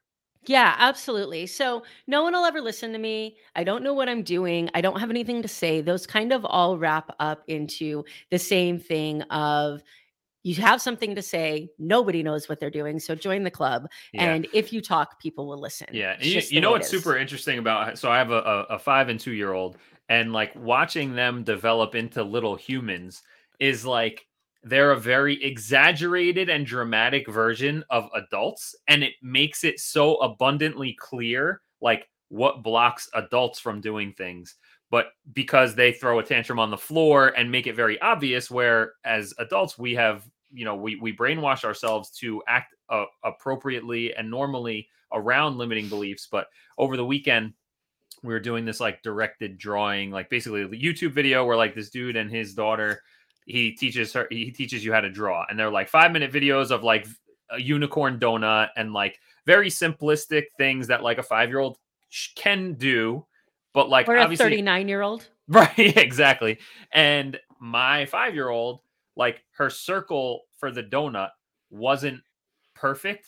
Yeah, 0.46 0.74
absolutely. 0.78 1.46
So 1.46 1.84
no 2.06 2.22
one 2.22 2.34
will 2.34 2.44
ever 2.44 2.60
listen 2.60 2.92
to 2.92 2.98
me. 2.98 3.38
I 3.56 3.64
don't 3.64 3.82
know 3.82 3.94
what 3.94 4.10
I'm 4.10 4.22
doing. 4.22 4.68
I 4.74 4.82
don't 4.82 5.00
have 5.00 5.08
anything 5.08 5.40
to 5.40 5.48
say. 5.48 5.80
Those 5.80 6.06
kind 6.06 6.32
of 6.32 6.44
all 6.44 6.76
wrap 6.76 7.14
up 7.18 7.42
into 7.46 8.04
the 8.30 8.38
same 8.38 8.78
thing 8.78 9.22
of 9.22 9.82
you 10.44 10.54
have 10.56 10.82
something 10.82 11.14
to 11.14 11.22
say. 11.22 11.70
Nobody 11.78 12.22
knows 12.22 12.48
what 12.48 12.60
they're 12.60 12.70
doing. 12.70 13.00
So 13.00 13.14
join 13.14 13.42
the 13.42 13.50
club. 13.50 13.88
yeah 14.12 14.34
And 14.34 14.46
if 14.52 14.72
you 14.72 14.82
talk, 14.82 15.18
people 15.18 15.48
will 15.48 15.58
listen. 15.58 15.88
Yeah, 15.90 16.16
you, 16.20 16.42
you 16.50 16.60
know 16.60 16.72
what's 16.72 16.88
super 16.88 17.16
interesting 17.16 17.58
about 17.58 17.98
so 17.98 18.10
I 18.10 18.18
have 18.18 18.30
a, 18.30 18.40
a, 18.40 18.74
a 18.74 18.78
five 18.78 19.08
and 19.08 19.18
two 19.18 19.32
year 19.32 19.54
old, 19.54 19.78
and 20.10 20.32
like 20.32 20.54
watching 20.54 21.14
them 21.14 21.42
develop 21.42 21.94
into 21.94 22.22
little 22.22 22.54
humans 22.54 23.22
is 23.60 23.84
like 23.84 24.26
they're 24.62 24.92
a 24.92 25.00
very 25.00 25.42
exaggerated 25.44 26.48
and 26.48 26.66
dramatic 26.66 27.28
version 27.28 27.84
of 27.90 28.08
adults, 28.14 28.74
and 28.88 29.04
it 29.04 29.12
makes 29.22 29.64
it 29.64 29.78
so 29.78 30.16
abundantly 30.16 30.96
clear 30.98 31.60
like 31.80 32.08
what 32.28 32.62
blocks 32.62 33.08
adults 33.14 33.60
from 33.60 33.80
doing 33.80 34.12
things. 34.12 34.56
But 34.90 35.08
because 35.32 35.74
they 35.74 35.92
throw 35.92 36.18
a 36.18 36.22
tantrum 36.22 36.58
on 36.58 36.70
the 36.70 36.78
floor 36.78 37.28
and 37.36 37.50
make 37.50 37.66
it 37.66 37.74
very 37.74 38.00
obvious, 38.00 38.50
where 38.50 38.92
as 39.04 39.34
adults 39.38 39.78
we 39.78 39.94
have 39.94 40.28
you 40.52 40.64
know 40.64 40.76
we 40.76 40.96
we 40.96 41.14
brainwash 41.14 41.64
ourselves 41.64 42.10
to 42.10 42.42
act 42.48 42.74
uh, 42.88 43.04
appropriately 43.24 44.14
and 44.14 44.30
normally 44.30 44.88
around 45.12 45.58
limiting 45.58 45.88
beliefs. 45.88 46.28
But 46.30 46.46
over 46.78 46.96
the 46.96 47.04
weekend, 47.04 47.54
we 48.22 48.32
were 48.32 48.40
doing 48.40 48.64
this 48.64 48.80
like 48.80 49.02
directed 49.02 49.58
drawing, 49.58 50.10
like 50.10 50.30
basically 50.30 50.64
YouTube 50.66 51.12
video 51.12 51.44
where 51.44 51.56
like 51.56 51.74
this 51.74 51.90
dude 51.90 52.16
and 52.16 52.30
his 52.30 52.54
daughter, 52.54 53.02
he 53.46 53.72
teaches 53.72 54.12
her, 54.12 54.26
he 54.30 54.50
teaches 54.50 54.84
you 54.84 54.92
how 54.92 55.00
to 55.00 55.10
draw, 55.10 55.44
and 55.48 55.58
they're 55.58 55.70
like 55.70 55.88
five 55.88 56.12
minute 56.12 56.32
videos 56.32 56.70
of 56.70 56.82
like 56.82 57.06
a 57.50 57.60
unicorn 57.60 58.18
donut 58.18 58.68
and 58.76 58.92
like 58.92 59.18
very 59.46 59.68
simplistic 59.68 60.44
things 60.56 60.86
that 60.86 61.02
like 61.02 61.18
a 61.18 61.22
five 61.22 61.48
year 61.48 61.58
old 61.58 61.78
can 62.34 62.74
do, 62.74 63.24
but 63.72 63.88
like 63.88 64.08
Or 64.08 64.16
a 64.16 64.36
39 64.36 64.88
year 64.88 65.02
old. 65.02 65.28
Right, 65.46 65.74
exactly. 65.76 66.58
And 66.90 67.38
my 67.60 68.06
five 68.06 68.34
year 68.34 68.48
old, 68.48 68.80
like 69.14 69.44
her 69.58 69.68
circle 69.68 70.44
for 70.58 70.70
the 70.70 70.82
donut 70.82 71.28
wasn't 71.68 72.22
perfect. 72.74 73.26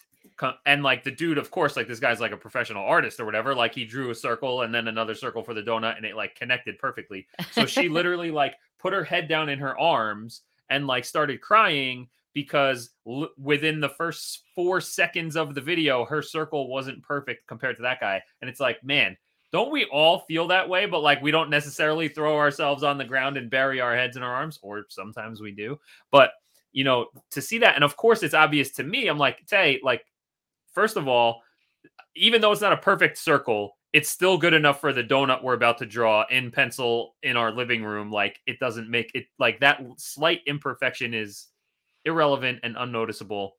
And 0.64 0.82
like 0.82 1.04
the 1.04 1.10
dude, 1.10 1.36
of 1.36 1.50
course, 1.50 1.76
like 1.76 1.86
this 1.86 2.00
guy's 2.00 2.18
like 2.18 2.32
a 2.32 2.36
professional 2.38 2.86
artist 2.86 3.20
or 3.20 3.26
whatever. 3.26 3.54
Like 3.54 3.74
he 3.74 3.84
drew 3.84 4.08
a 4.08 4.14
circle 4.14 4.62
and 4.62 4.74
then 4.74 4.88
another 4.88 5.14
circle 5.14 5.42
for 5.42 5.52
the 5.52 5.60
donut 5.60 5.98
and 5.98 6.06
it 6.06 6.16
like 6.16 6.34
connected 6.36 6.78
perfectly. 6.78 7.26
So 7.52 7.66
she 7.66 7.88
literally 7.90 8.30
like 8.30 8.54
put 8.78 8.92
her 8.92 9.04
head 9.04 9.28
down 9.28 9.48
in 9.48 9.58
her 9.58 9.78
arms 9.78 10.42
and 10.70 10.86
like 10.86 11.04
started 11.04 11.40
crying 11.40 12.08
because 12.34 12.90
l- 13.06 13.30
within 13.38 13.80
the 13.80 13.88
first 13.88 14.42
four 14.54 14.80
seconds 14.80 15.36
of 15.36 15.54
the 15.54 15.60
video, 15.60 16.04
her 16.04 16.20
circle 16.22 16.68
wasn't 16.68 17.02
perfect 17.02 17.46
compared 17.46 17.76
to 17.76 17.82
that 17.82 18.00
guy. 18.00 18.22
And 18.40 18.50
it's 18.50 18.60
like, 18.60 18.82
man, 18.84 19.16
don't 19.52 19.72
we 19.72 19.86
all 19.86 20.20
feel 20.20 20.46
that 20.48 20.68
way? 20.68 20.86
But 20.86 21.00
like 21.00 21.22
we 21.22 21.30
don't 21.30 21.50
necessarily 21.50 22.08
throw 22.08 22.36
ourselves 22.36 22.82
on 22.82 22.98
the 22.98 23.04
ground 23.04 23.36
and 23.36 23.48
bury 23.50 23.80
our 23.80 23.96
heads 23.96 24.16
in 24.16 24.22
our 24.22 24.34
arms, 24.34 24.58
or 24.62 24.84
sometimes 24.88 25.40
we 25.40 25.52
do. 25.52 25.78
But 26.10 26.32
you 26.72 26.84
know, 26.84 27.06
to 27.30 27.40
see 27.40 27.58
that, 27.58 27.74
and 27.74 27.84
of 27.84 27.96
course 27.96 28.22
it's 28.22 28.34
obvious 28.34 28.70
to 28.72 28.82
me. 28.82 29.08
I'm 29.08 29.16
like, 29.16 29.46
Tay, 29.46 29.80
like, 29.82 30.04
first 30.74 30.98
of 30.98 31.08
all, 31.08 31.42
even 32.14 32.42
though 32.42 32.52
it's 32.52 32.60
not 32.60 32.74
a 32.74 32.76
perfect 32.76 33.16
circle, 33.16 33.78
it's 33.96 34.10
still 34.10 34.36
good 34.36 34.52
enough 34.52 34.78
for 34.78 34.92
the 34.92 35.02
donut 35.02 35.42
we're 35.42 35.54
about 35.54 35.78
to 35.78 35.86
draw 35.86 36.26
in 36.30 36.50
pencil 36.50 37.14
in 37.22 37.34
our 37.34 37.50
living 37.50 37.82
room. 37.82 38.12
Like 38.12 38.42
it 38.46 38.60
doesn't 38.60 38.90
make 38.90 39.10
it 39.14 39.24
like 39.38 39.58
that 39.60 39.80
slight 39.96 40.42
imperfection 40.46 41.14
is 41.14 41.46
irrelevant 42.04 42.58
and 42.62 42.76
unnoticeable. 42.78 43.56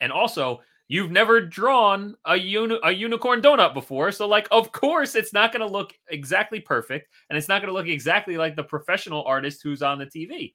And 0.00 0.10
also, 0.10 0.60
you've 0.88 1.12
never 1.12 1.40
drawn 1.40 2.16
a 2.24 2.34
uni- 2.34 2.80
a 2.82 2.90
unicorn 2.90 3.42
donut 3.42 3.72
before, 3.72 4.10
so 4.10 4.26
like 4.26 4.48
of 4.50 4.72
course 4.72 5.14
it's 5.14 5.32
not 5.32 5.52
going 5.52 5.64
to 5.64 5.72
look 5.72 5.92
exactly 6.08 6.58
perfect 6.58 7.08
and 7.28 7.38
it's 7.38 7.46
not 7.46 7.62
going 7.62 7.72
to 7.72 7.78
look 7.78 7.86
exactly 7.86 8.36
like 8.36 8.56
the 8.56 8.64
professional 8.64 9.22
artist 9.22 9.62
who's 9.62 9.82
on 9.82 10.00
the 10.00 10.06
TV. 10.06 10.52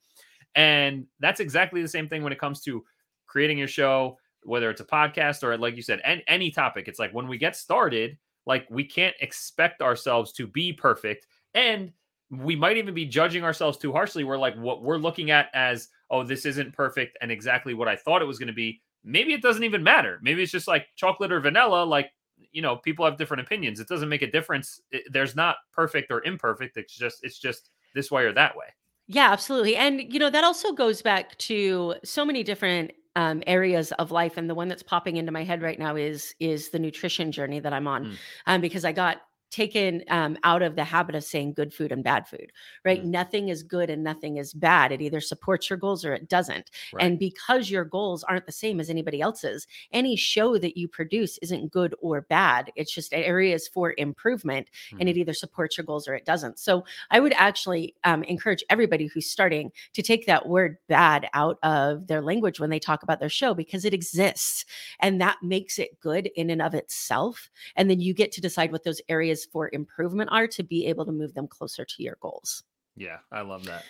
And 0.55 1.05
that's 1.22 1.39
exactly 1.39 1.81
the 1.81 1.88
same 1.88 2.10
thing 2.10 2.22
when 2.22 2.34
it 2.34 2.39
comes 2.39 2.60
to 2.63 2.84
creating 3.27 3.60
your 3.60 3.69
show, 3.69 4.17
whether 4.43 4.69
it's 4.69 4.81
a 4.81 4.86
podcast 4.86 5.41
or 5.41 5.57
like 5.57 5.77
you 5.77 5.84
said, 5.84 6.01
any, 6.03 6.24
any 6.27 6.51
topic. 6.51 6.89
It's 6.89 7.00
like 7.00 7.13
when 7.13 7.29
we 7.29 7.38
get 7.38 7.55
started, 7.55 8.17
like 8.45 8.67
we 8.69 8.83
can't 8.83 9.15
expect 9.21 9.81
ourselves 9.81 10.31
to 10.33 10.47
be 10.47 10.73
perfect. 10.73 11.27
And 11.53 11.91
we 12.29 12.55
might 12.55 12.77
even 12.77 12.93
be 12.93 13.05
judging 13.05 13.43
ourselves 13.43 13.77
too 13.77 13.91
harshly. 13.91 14.23
We're 14.23 14.37
like, 14.37 14.55
what 14.55 14.81
we're 14.81 14.97
looking 14.97 15.31
at 15.31 15.49
as, 15.53 15.89
oh, 16.09 16.23
this 16.23 16.45
isn't 16.45 16.73
perfect 16.73 17.17
and 17.21 17.31
exactly 17.31 17.73
what 17.73 17.87
I 17.87 17.95
thought 17.95 18.21
it 18.21 18.25
was 18.25 18.39
going 18.39 18.47
to 18.47 18.53
be. 18.53 18.81
Maybe 19.03 19.33
it 19.33 19.41
doesn't 19.41 19.63
even 19.63 19.83
matter. 19.83 20.19
Maybe 20.21 20.41
it's 20.41 20.51
just 20.51 20.67
like 20.67 20.87
chocolate 20.95 21.31
or 21.31 21.39
vanilla. 21.39 21.85
Like, 21.85 22.11
you 22.51 22.61
know, 22.61 22.77
people 22.77 23.05
have 23.05 23.17
different 23.17 23.41
opinions. 23.41 23.79
It 23.79 23.87
doesn't 23.87 24.09
make 24.09 24.23
a 24.23 24.31
difference. 24.31 24.81
It, 24.91 25.03
there's 25.11 25.35
not 25.35 25.57
perfect 25.71 26.11
or 26.11 26.23
imperfect. 26.23 26.77
It's 26.77 26.95
just, 26.95 27.23
it's 27.23 27.37
just 27.37 27.69
this 27.93 28.09
way 28.11 28.23
or 28.23 28.33
that 28.33 28.57
way. 28.57 28.65
Yeah, 29.07 29.31
absolutely. 29.31 29.75
And 29.75 30.11
you 30.11 30.19
know, 30.19 30.31
that 30.31 30.43
also 30.43 30.71
goes 30.71 31.03
back 31.03 31.37
to 31.37 31.95
so 32.03 32.25
many 32.25 32.43
different 32.43 32.91
um, 33.15 33.41
areas 33.48 33.91
of 33.93 34.12
life. 34.12 34.38
And 34.38 34.50
the 34.50 34.55
one 34.55 34.67
that's 34.67 34.84
popping 34.84 35.17
into 35.17 35.31
my 35.31 35.43
head 35.43 35.62
right 35.62 35.79
now 35.79 35.95
is 35.95 36.36
is 36.39 36.69
the 36.69 36.79
nutrition 36.79 37.31
journey 37.31 37.60
that 37.60 37.74
I'm 37.74 37.88
on, 37.88 38.05
Mm. 38.05 38.15
um, 38.48 38.62
because 38.62 38.86
I 38.86 38.91
got 38.91 39.22
taken 39.51 40.03
um, 40.09 40.37
out 40.43 40.61
of 40.61 40.75
the 40.75 40.83
habit 40.83 41.15
of 41.15 41.23
saying 41.23 41.53
good 41.53 41.73
food 41.73 41.91
and 41.91 42.03
bad 42.03 42.27
food. 42.27 42.51
Right? 42.83 43.03
Mm. 43.03 43.07
Nothing 43.07 43.49
is 43.49 43.63
good 43.63 43.89
and 43.89 44.03
nothing 44.03 44.37
is 44.37 44.53
bad. 44.53 44.91
It 44.91 45.01
either 45.01 45.21
supports 45.21 45.69
your 45.69 45.77
goals 45.77 46.05
or 46.05 46.13
it 46.13 46.27
doesn't. 46.29 46.71
Right. 46.93 47.05
And 47.05 47.17
because 47.19 47.69
your 47.69 47.85
goals 47.85 48.23
aren't 48.23 48.45
the 48.45 48.51
same 48.51 48.79
as 48.79 48.89
anybody 48.89 49.21
else's, 49.21 49.67
any 49.91 50.15
show 50.15 50.57
that 50.57 50.77
you 50.77 50.87
produce 50.87 51.37
isn't 51.39 51.71
good 51.71 51.95
or 52.01 52.21
bad. 52.21 52.71
It's 52.75 52.93
just 52.93 53.13
areas 53.13 53.67
for 53.67 53.93
improvement, 53.97 54.67
and 54.91 54.99
Mm-hmm. 54.99 55.07
it 55.07 55.17
either 55.17 55.33
supports 55.33 55.77
your 55.77 55.85
goals 55.85 56.07
or 56.07 56.15
it 56.15 56.25
doesn't. 56.25 56.59
So 56.59 56.83
I 57.11 57.19
would 57.19 57.33
actually 57.33 57.95
um, 58.03 58.23
encourage 58.23 58.63
everybody 58.69 59.07
who's 59.07 59.29
starting 59.29 59.71
to 59.93 60.01
take 60.01 60.25
that 60.25 60.47
word 60.47 60.77
bad 60.87 61.27
out 61.33 61.57
of 61.63 62.07
their 62.07 62.21
language 62.21 62.59
when 62.59 62.69
they 62.69 62.79
talk 62.79 63.03
about 63.03 63.19
their 63.19 63.29
show 63.29 63.53
because 63.53 63.83
it 63.85 63.93
exists 63.93 64.65
and 64.99 65.19
that 65.21 65.37
makes 65.41 65.79
it 65.79 65.99
good 65.99 66.29
in 66.35 66.49
and 66.49 66.61
of 66.61 66.73
itself. 66.73 67.49
And 67.75 67.89
then 67.89 67.99
you 67.99 68.13
get 68.13 68.31
to 68.33 68.41
decide 68.41 68.71
what 68.71 68.83
those 68.83 69.01
areas 69.09 69.34
for 69.43 69.69
improvement 69.73 70.29
are 70.31 70.47
to 70.47 70.63
be 70.63 70.85
able 70.85 71.05
to 71.05 71.11
move 71.11 71.33
them 71.33 71.47
closer 71.47 71.83
to 71.83 72.03
your 72.03 72.17
goals. 72.21 72.63
yeah, 72.95 73.17
I 73.31 73.41
love 73.41 73.65
that. 73.65 73.83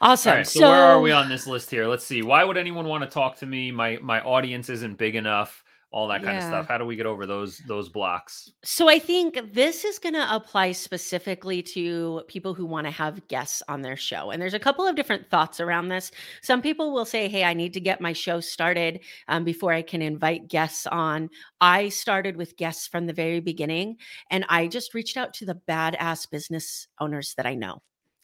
Awesome. 0.00 0.36
Right, 0.36 0.46
so, 0.46 0.68
where 0.68 0.84
are 0.84 1.00
we 1.00 1.10
on 1.10 1.28
this 1.28 1.46
list 1.46 1.70
here? 1.70 1.86
Let's 1.86 2.04
see. 2.04 2.22
Why 2.22 2.44
would 2.44 2.56
anyone 2.56 2.86
want 2.86 3.02
to 3.02 3.10
talk 3.10 3.36
to 3.38 3.46
me? 3.46 3.70
My 3.70 3.98
my 4.00 4.20
audience 4.20 4.68
isn't 4.68 4.96
big 4.96 5.16
enough. 5.16 5.64
All 5.90 6.06
that 6.08 6.22
kind 6.22 6.36
of 6.36 6.44
stuff. 6.44 6.68
How 6.68 6.76
do 6.76 6.84
we 6.84 6.96
get 6.96 7.06
over 7.06 7.24
those 7.24 7.58
those 7.66 7.88
blocks? 7.88 8.52
So 8.62 8.90
I 8.90 8.98
think 8.98 9.54
this 9.54 9.86
is 9.86 9.98
going 9.98 10.14
to 10.14 10.34
apply 10.34 10.72
specifically 10.72 11.62
to 11.62 12.22
people 12.28 12.52
who 12.52 12.66
want 12.66 12.86
to 12.86 12.90
have 12.90 13.26
guests 13.28 13.62
on 13.68 13.80
their 13.80 13.96
show. 13.96 14.30
And 14.30 14.40
there's 14.40 14.52
a 14.52 14.58
couple 14.58 14.86
of 14.86 14.96
different 14.96 15.30
thoughts 15.30 15.60
around 15.60 15.88
this. 15.88 16.10
Some 16.42 16.60
people 16.60 16.92
will 16.92 17.06
say, 17.06 17.26
"Hey, 17.26 17.42
I 17.42 17.54
need 17.54 17.72
to 17.72 17.80
get 17.80 18.02
my 18.02 18.12
show 18.12 18.40
started 18.40 19.00
um, 19.28 19.44
before 19.44 19.72
I 19.72 19.80
can 19.80 20.02
invite 20.02 20.48
guests 20.48 20.86
on." 20.86 21.30
I 21.62 21.88
started 21.88 22.36
with 22.36 22.58
guests 22.58 22.86
from 22.86 23.06
the 23.06 23.14
very 23.14 23.40
beginning, 23.40 23.96
and 24.30 24.44
I 24.50 24.68
just 24.68 24.92
reached 24.92 25.16
out 25.16 25.32
to 25.34 25.46
the 25.46 25.58
badass 25.66 26.30
business 26.30 26.86
owners 27.00 27.32
that 27.38 27.46
I 27.46 27.54
know. 27.54 27.80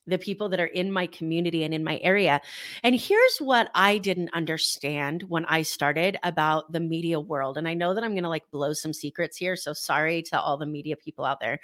The 0.07 0.19
people 0.19 0.49
that 0.51 0.61
are 0.61 0.67
in 0.67 0.93
my 0.93 1.07
community 1.07 1.65
and 1.65 1.73
in 1.73 1.83
my 1.83 1.99
area. 2.03 2.41
And 2.83 2.95
here's 2.95 3.39
what 3.39 3.71
I 3.75 3.99
didn't 3.99 4.31
understand 4.35 5.23
when 5.29 5.45
I 5.47 5.63
started 5.63 6.19
about 6.23 6.71
the 6.73 6.81
media 6.81 7.19
world. 7.19 7.57
And 7.57 7.67
I 7.67 7.75
know 7.75 7.95
that 7.95 8.05
I'm 8.05 8.13
going 8.13 8.25
to 8.25 8.29
like 8.29 8.51
blow 8.51 8.73
some 8.73 8.93
secrets 8.93 9.37
here. 9.37 9.57
So 9.57 9.73
sorry 9.73 10.23
to 10.25 10.41
all 10.41 10.57
the 10.57 10.67
media 10.67 10.97
people 10.97 11.25
out 11.25 11.41
there. 11.41 11.59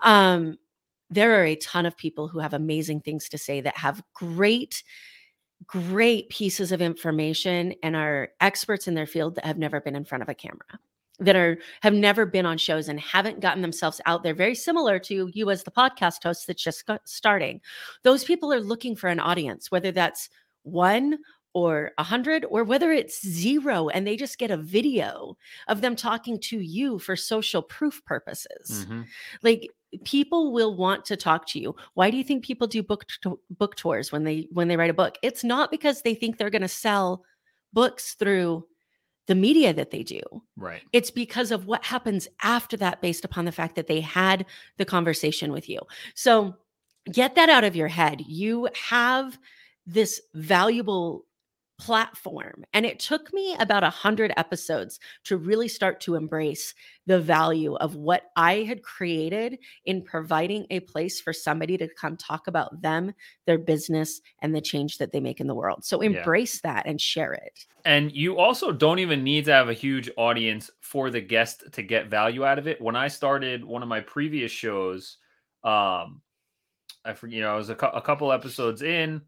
Um, 0.00 0.58
there 1.10 1.38
are 1.38 1.44
a 1.44 1.56
ton 1.56 1.84
of 1.84 1.96
people 1.96 2.28
who 2.28 2.38
have 2.38 2.54
amazing 2.54 3.02
things 3.02 3.28
to 3.28 3.38
say 3.38 3.60
that 3.60 3.76
have 3.76 4.02
great, 4.14 4.82
great 5.66 6.30
pieces 6.30 6.72
of 6.72 6.80
information 6.80 7.74
and 7.82 7.94
are 7.94 8.30
experts 8.40 8.88
in 8.88 8.94
their 8.94 9.06
field 9.06 9.34
that 9.34 9.44
have 9.44 9.58
never 9.58 9.80
been 9.80 9.94
in 9.94 10.04
front 10.04 10.22
of 10.22 10.30
a 10.30 10.34
camera 10.34 10.78
that 11.24 11.36
are 11.36 11.58
have 11.82 11.94
never 11.94 12.26
been 12.26 12.46
on 12.46 12.58
shows 12.58 12.88
and 12.88 12.98
haven't 13.00 13.40
gotten 13.40 13.62
themselves 13.62 14.00
out 14.06 14.22
there 14.22 14.34
very 14.34 14.54
similar 14.54 14.98
to 15.00 15.30
you 15.32 15.50
as 15.50 15.62
the 15.62 15.70
podcast 15.70 16.22
host 16.22 16.46
that's 16.46 16.62
just 16.62 16.84
starting. 17.04 17.60
Those 18.02 18.24
people 18.24 18.52
are 18.52 18.60
looking 18.60 18.96
for 18.96 19.08
an 19.08 19.20
audience 19.20 19.70
whether 19.70 19.92
that's 19.92 20.28
one 20.62 21.18
or 21.54 21.92
a 21.98 22.02
hundred 22.02 22.46
or 22.48 22.64
whether 22.64 22.92
it's 22.92 23.26
zero 23.26 23.88
and 23.90 24.06
they 24.06 24.16
just 24.16 24.38
get 24.38 24.50
a 24.50 24.56
video 24.56 25.36
of 25.68 25.82
them 25.82 25.94
talking 25.94 26.38
to 26.38 26.58
you 26.58 26.98
for 26.98 27.14
social 27.14 27.60
proof 27.62 28.02
purposes. 28.06 28.86
Mhm. 28.88 29.04
like 29.42 29.70
people 30.04 30.52
will 30.52 30.74
want 30.74 31.04
to 31.04 31.16
talk 31.18 31.46
to 31.48 31.58
you. 31.60 31.76
Why 31.92 32.10
do 32.10 32.16
you 32.16 32.24
think 32.24 32.42
people 32.42 32.66
do 32.66 32.82
book 32.82 33.04
to- 33.22 33.38
book 33.50 33.76
tours 33.76 34.10
when 34.10 34.24
they 34.24 34.48
when 34.52 34.68
they 34.68 34.78
write 34.78 34.88
a 34.88 34.94
book? 34.94 35.18
It's 35.22 35.44
not 35.44 35.70
because 35.70 36.00
they 36.00 36.14
think 36.14 36.38
they're 36.38 36.48
going 36.48 36.62
to 36.62 36.68
sell 36.68 37.22
books 37.74 38.14
through 38.14 38.66
the 39.26 39.34
media 39.34 39.72
that 39.72 39.90
they 39.90 40.02
do 40.02 40.20
Right. 40.56 40.82
it's 40.92 41.10
because 41.10 41.50
of 41.50 41.66
what 41.66 41.84
happens 41.84 42.28
after 42.42 42.76
that 42.78 43.00
based 43.00 43.24
upon 43.24 43.44
the 43.44 43.52
fact 43.52 43.76
that 43.76 43.86
they 43.86 44.00
had 44.00 44.46
the 44.78 44.84
conversation 44.84 45.52
with 45.52 45.68
you. 45.68 45.80
So 46.14 46.56
get 47.10 47.34
that 47.36 47.48
out 47.48 47.64
of 47.64 47.76
your 47.76 47.88
head. 47.88 48.20
You 48.20 48.68
have 48.88 49.38
this 49.86 50.20
valuable 50.34 51.26
platform 51.82 52.64
and 52.72 52.86
it 52.86 52.98
took 53.00 53.32
me 53.32 53.56
about 53.58 53.82
a 53.82 53.90
hundred 53.90 54.32
episodes 54.36 55.00
to 55.24 55.36
really 55.36 55.66
start 55.68 56.00
to 56.00 56.14
embrace 56.14 56.74
the 57.06 57.20
value 57.20 57.74
of 57.76 57.96
what 57.96 58.24
i 58.36 58.56
had 58.62 58.82
created 58.82 59.58
in 59.84 60.04
providing 60.04 60.64
a 60.70 60.80
place 60.80 61.20
for 61.20 61.32
somebody 61.32 61.76
to 61.76 61.88
come 62.00 62.16
talk 62.16 62.46
about 62.46 62.82
them 62.82 63.12
their 63.46 63.58
business 63.58 64.20
and 64.40 64.54
the 64.54 64.60
change 64.60 64.98
that 64.98 65.12
they 65.12 65.20
make 65.20 65.40
in 65.40 65.46
the 65.48 65.54
world 65.54 65.84
so 65.84 66.00
Yeah. 66.06 66.08
embrace 66.12 66.60
that 66.60 66.86
and 66.86 67.00
share 67.00 67.32
it 67.32 67.66
And 67.84 68.12
you 68.14 68.38
also 68.38 68.70
don't 68.70 69.00
even 69.00 69.24
need 69.24 69.46
to 69.46 69.52
have 69.52 69.68
a 69.68 69.72
huge 69.74 70.08
audience 70.16 70.70
for 70.80 71.10
the 71.10 71.20
guest 71.20 71.64
to 71.72 71.82
get 71.82 72.06
value 72.06 72.44
out 72.44 72.58
of 72.58 72.68
it. 72.68 72.80
When 72.80 72.94
I 72.94 73.08
started 73.08 73.64
one 73.64 73.82
of 73.82 73.88
my 73.88 74.00
previous 74.00 74.52
shows, 74.52 75.18
um, 75.64 76.22
I 77.04 77.14
forget, 77.14 77.36
you 77.36 77.42
know, 77.42 77.54
I 77.54 77.56
was 77.56 77.70
a, 77.70 77.76
cou- 77.76 77.88
a 77.88 78.02
couple 78.02 78.32
episodes 78.32 78.82
in. 78.82 79.22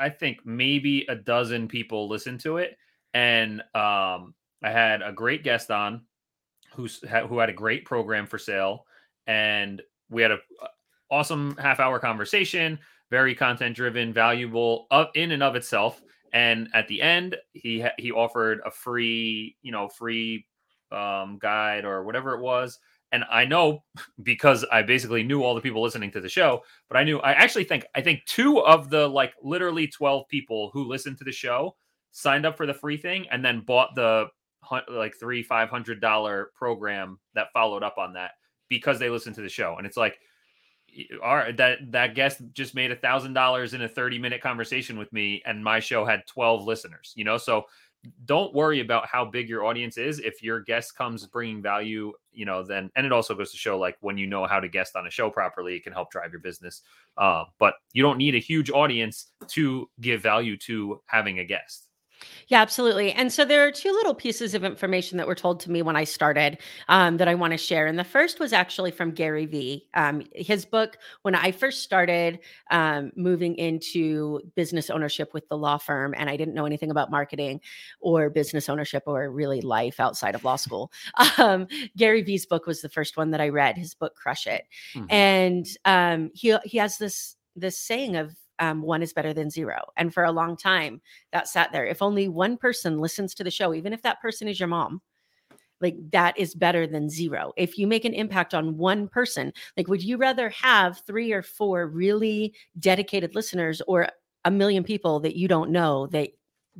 I 0.00 0.08
think 0.08 0.44
maybe 0.44 1.04
a 1.08 1.14
dozen 1.14 1.68
people 1.68 2.08
listened 2.08 2.40
to 2.40 2.56
it, 2.56 2.76
and 3.14 3.60
um, 3.74 4.34
I 4.62 4.70
had 4.70 5.02
a 5.02 5.12
great 5.12 5.44
guest 5.44 5.70
on 5.70 6.02
who's 6.74 7.02
who 7.28 7.38
had 7.38 7.50
a 7.50 7.54
great 7.54 7.84
program 7.84 8.26
for 8.26 8.38
sale, 8.38 8.86
and 9.26 9.82
we 10.08 10.22
had 10.22 10.30
a 10.30 10.38
a 10.62 10.68
awesome 11.10 11.56
half 11.56 11.80
hour 11.80 11.98
conversation, 11.98 12.78
very 13.10 13.34
content 13.34 13.76
driven, 13.76 14.12
valuable 14.12 14.86
of 14.90 15.08
in 15.14 15.32
and 15.32 15.42
of 15.42 15.56
itself. 15.56 16.00
And 16.32 16.68
at 16.74 16.86
the 16.88 17.02
end, 17.02 17.36
he 17.52 17.84
he 17.98 18.12
offered 18.12 18.60
a 18.64 18.70
free, 18.70 19.56
you 19.62 19.72
know, 19.72 19.88
free 19.88 20.46
um, 20.92 21.38
guide 21.40 21.84
or 21.84 22.04
whatever 22.04 22.34
it 22.34 22.40
was. 22.40 22.78
And 23.12 23.24
I 23.30 23.44
know 23.44 23.82
because 24.22 24.64
I 24.70 24.82
basically 24.82 25.22
knew 25.22 25.42
all 25.42 25.54
the 25.54 25.60
people 25.60 25.82
listening 25.82 26.10
to 26.12 26.20
the 26.20 26.28
show, 26.28 26.62
but 26.88 26.96
I 26.96 27.04
knew 27.04 27.18
I 27.18 27.32
actually 27.32 27.64
think 27.64 27.84
I 27.94 28.00
think 28.00 28.24
two 28.26 28.60
of 28.60 28.90
the 28.90 29.08
like 29.08 29.34
literally 29.42 29.86
12 29.86 30.28
people 30.28 30.70
who 30.72 30.84
listened 30.84 31.18
to 31.18 31.24
the 31.24 31.32
show 31.32 31.76
signed 32.12 32.46
up 32.46 32.56
for 32.56 32.66
the 32.66 32.74
free 32.74 32.96
thing 32.96 33.26
and 33.30 33.44
then 33.44 33.60
bought 33.60 33.94
the 33.94 34.26
like 34.88 35.16
three 35.18 35.42
five 35.42 35.70
hundred 35.70 36.00
dollar 36.00 36.50
program 36.54 37.18
that 37.34 37.52
followed 37.52 37.82
up 37.82 37.98
on 37.98 38.12
that 38.14 38.32
because 38.68 38.98
they 38.98 39.10
listened 39.10 39.34
to 39.34 39.42
the 39.42 39.48
show. 39.48 39.76
And 39.78 39.86
it's 39.86 39.96
like 39.96 40.18
right, 41.22 41.56
that 41.56 41.78
that 41.92 42.14
guest 42.14 42.40
just 42.52 42.74
made 42.74 42.90
a 42.90 42.96
thousand 42.96 43.32
dollars 43.32 43.74
in 43.74 43.82
a 43.82 43.88
30 43.88 44.18
minute 44.18 44.40
conversation 44.40 44.98
with 44.98 45.12
me 45.12 45.42
and 45.46 45.62
my 45.62 45.80
show 45.80 46.04
had 46.04 46.26
12 46.26 46.64
listeners 46.64 47.12
you 47.16 47.24
know 47.24 47.36
so 47.36 47.64
don't 48.24 48.54
worry 48.54 48.80
about 48.80 49.06
how 49.06 49.24
big 49.24 49.48
your 49.48 49.64
audience 49.64 49.98
is. 49.98 50.20
If 50.20 50.42
your 50.42 50.60
guest 50.60 50.96
comes 50.96 51.26
bringing 51.26 51.60
value 51.62 52.12
you 52.32 52.46
know 52.46 52.62
then 52.62 52.90
and 52.96 53.04
it 53.04 53.12
also 53.12 53.34
goes 53.34 53.50
to 53.50 53.56
show 53.56 53.78
like 53.78 53.96
when 54.00 54.16
you 54.16 54.26
know 54.26 54.46
how 54.46 54.60
to 54.60 54.68
guest 54.68 54.94
on 54.96 55.06
a 55.06 55.10
show 55.10 55.28
properly 55.30 55.74
it 55.74 55.82
can 55.84 55.92
help 55.92 56.10
drive 56.10 56.30
your 56.30 56.40
business. 56.40 56.82
Uh, 57.16 57.44
but 57.58 57.74
you 57.92 58.02
don't 58.02 58.18
need 58.18 58.34
a 58.34 58.38
huge 58.38 58.70
audience 58.70 59.32
to 59.48 59.88
give 60.00 60.22
value 60.22 60.56
to 60.56 61.00
having 61.06 61.40
a 61.40 61.44
guest 61.44 61.89
Yeah, 62.48 62.60
absolutely. 62.60 63.12
And 63.12 63.32
so 63.32 63.44
there 63.44 63.66
are 63.66 63.70
two 63.70 63.92
little 63.92 64.14
pieces 64.14 64.54
of 64.54 64.64
information 64.64 65.18
that 65.18 65.26
were 65.26 65.34
told 65.34 65.60
to 65.60 65.70
me 65.70 65.82
when 65.82 65.96
I 65.96 66.04
started 66.04 66.58
um, 66.88 67.16
that 67.18 67.28
I 67.28 67.34
want 67.34 67.52
to 67.52 67.56
share. 67.56 67.86
And 67.86 67.98
the 67.98 68.04
first 68.04 68.40
was 68.40 68.52
actually 68.52 68.90
from 68.90 69.12
Gary 69.12 69.46
Vee. 69.46 69.86
Um, 69.94 70.22
his 70.34 70.64
book, 70.64 70.98
when 71.22 71.34
I 71.34 71.52
first 71.52 71.82
started 71.82 72.40
um, 72.70 73.12
moving 73.16 73.54
into 73.56 74.40
business 74.56 74.90
ownership 74.90 75.32
with 75.32 75.48
the 75.48 75.56
law 75.56 75.78
firm, 75.78 76.14
and 76.16 76.28
I 76.28 76.36
didn't 76.36 76.54
know 76.54 76.66
anything 76.66 76.90
about 76.90 77.10
marketing 77.10 77.60
or 78.00 78.28
business 78.30 78.68
ownership 78.68 79.04
or 79.06 79.30
really 79.30 79.60
life 79.60 80.00
outside 80.00 80.34
of 80.34 80.44
law 80.44 80.56
school, 80.56 80.90
um, 81.38 81.66
Gary 81.96 82.22
Vee's 82.22 82.46
book 82.46 82.66
was 82.66 82.80
the 82.82 82.88
first 82.88 83.16
one 83.16 83.30
that 83.30 83.40
I 83.40 83.48
read. 83.48 83.78
His 83.78 83.94
book, 83.94 84.14
Crush 84.14 84.46
It, 84.46 84.64
Mhm. 84.94 85.06
and 85.10 85.66
um, 85.84 86.30
he 86.34 86.56
he 86.64 86.78
has 86.78 86.98
this 86.98 87.36
this 87.56 87.78
saying 87.78 88.16
of 88.16 88.34
um, 88.60 88.82
one 88.82 89.02
is 89.02 89.12
better 89.12 89.32
than 89.32 89.50
zero. 89.50 89.80
And 89.96 90.12
for 90.12 90.24
a 90.24 90.32
long 90.32 90.56
time, 90.56 91.00
that 91.32 91.48
sat 91.48 91.72
there. 91.72 91.86
If 91.86 92.02
only 92.02 92.28
one 92.28 92.56
person 92.56 92.98
listens 92.98 93.34
to 93.34 93.44
the 93.44 93.50
show, 93.50 93.74
even 93.74 93.92
if 93.92 94.02
that 94.02 94.20
person 94.20 94.46
is 94.46 94.60
your 94.60 94.68
mom, 94.68 95.00
like 95.80 95.96
that 96.12 96.38
is 96.38 96.54
better 96.54 96.86
than 96.86 97.08
zero. 97.08 97.52
If 97.56 97.78
you 97.78 97.86
make 97.86 98.04
an 98.04 98.14
impact 98.14 98.54
on 98.54 98.76
one 98.76 99.08
person, 99.08 99.52
like 99.76 99.88
would 99.88 100.02
you 100.02 100.16
rather 100.18 100.50
have 100.50 101.02
three 101.06 101.32
or 101.32 101.42
four 101.42 101.86
really 101.86 102.54
dedicated 102.78 103.34
listeners 103.34 103.80
or 103.86 104.08
a 104.44 104.50
million 104.50 104.84
people 104.84 105.20
that 105.20 105.36
you 105.36 105.48
don't 105.48 105.70
know 105.70 106.06
that 106.08 106.30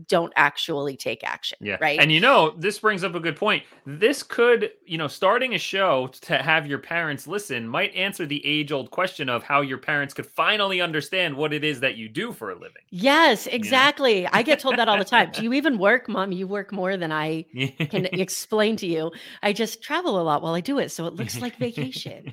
don't 0.07 0.33
actually 0.37 0.97
take 0.97 1.25
action? 1.25 1.59
Yeah. 1.61 1.77
Right. 1.81 1.99
And 2.01 2.11
you 2.13 2.21
know, 2.21 2.55
this 2.57 2.79
brings 2.79 3.05
up 3.05 3.15
a 3.15 3.21
good 3.21 3.37
point. 3.37 3.65
This 3.87 4.23
could, 4.23 4.71
you 4.85 4.99
know, 4.99 5.09
starting 5.09 5.55
a 5.55 5.59
show 5.59 6.09
to 6.23 6.39
have 6.39 6.67
your 6.67 6.79
parents 6.79 7.27
listen 7.27 7.67
might 7.67 7.95
answer 7.95 8.27
the 8.27 8.45
age 8.47 8.73
old 8.73 8.91
question 8.91 9.29
of 9.29 9.43
how 9.43 9.61
your 9.61 9.79
parents 9.79 10.15
could 10.15 10.27
finally 10.27 10.81
understand 10.81 11.37
what 11.37 11.53
it 11.53 11.65
is 11.65 11.81
that 11.81 11.97
you 11.97 12.09
do 12.09 12.33
for 12.33 12.51
a 12.51 12.55
living. 12.55 12.83
yes, 12.91 13.47
exactly. 13.47 14.27
I 14.27 14.43
get 14.43 14.61
told 14.61 14.77
that 14.77 14.89
all 14.89 14.99
the 14.99 15.05
time. 15.05 15.31
Do 15.33 15.43
you 15.43 15.53
even 15.53 15.79
work, 15.79 16.09
mom? 16.09 16.33
You 16.33 16.47
work 16.47 16.73
more 16.73 16.97
than 16.97 17.13
I 17.13 17.47
can 17.91 18.07
explain 18.13 18.77
to 18.77 18.87
you. 18.87 19.11
I 19.43 19.53
just 19.53 19.83
travel 19.83 20.21
a 20.21 20.23
lot 20.23 20.43
while 20.43 20.55
I 20.55 20.61
do 20.61 20.79
it, 20.79 20.91
so 20.91 21.07
it 21.07 21.15
looks 21.15 21.41
like 21.41 21.57
vacation. 21.59 22.33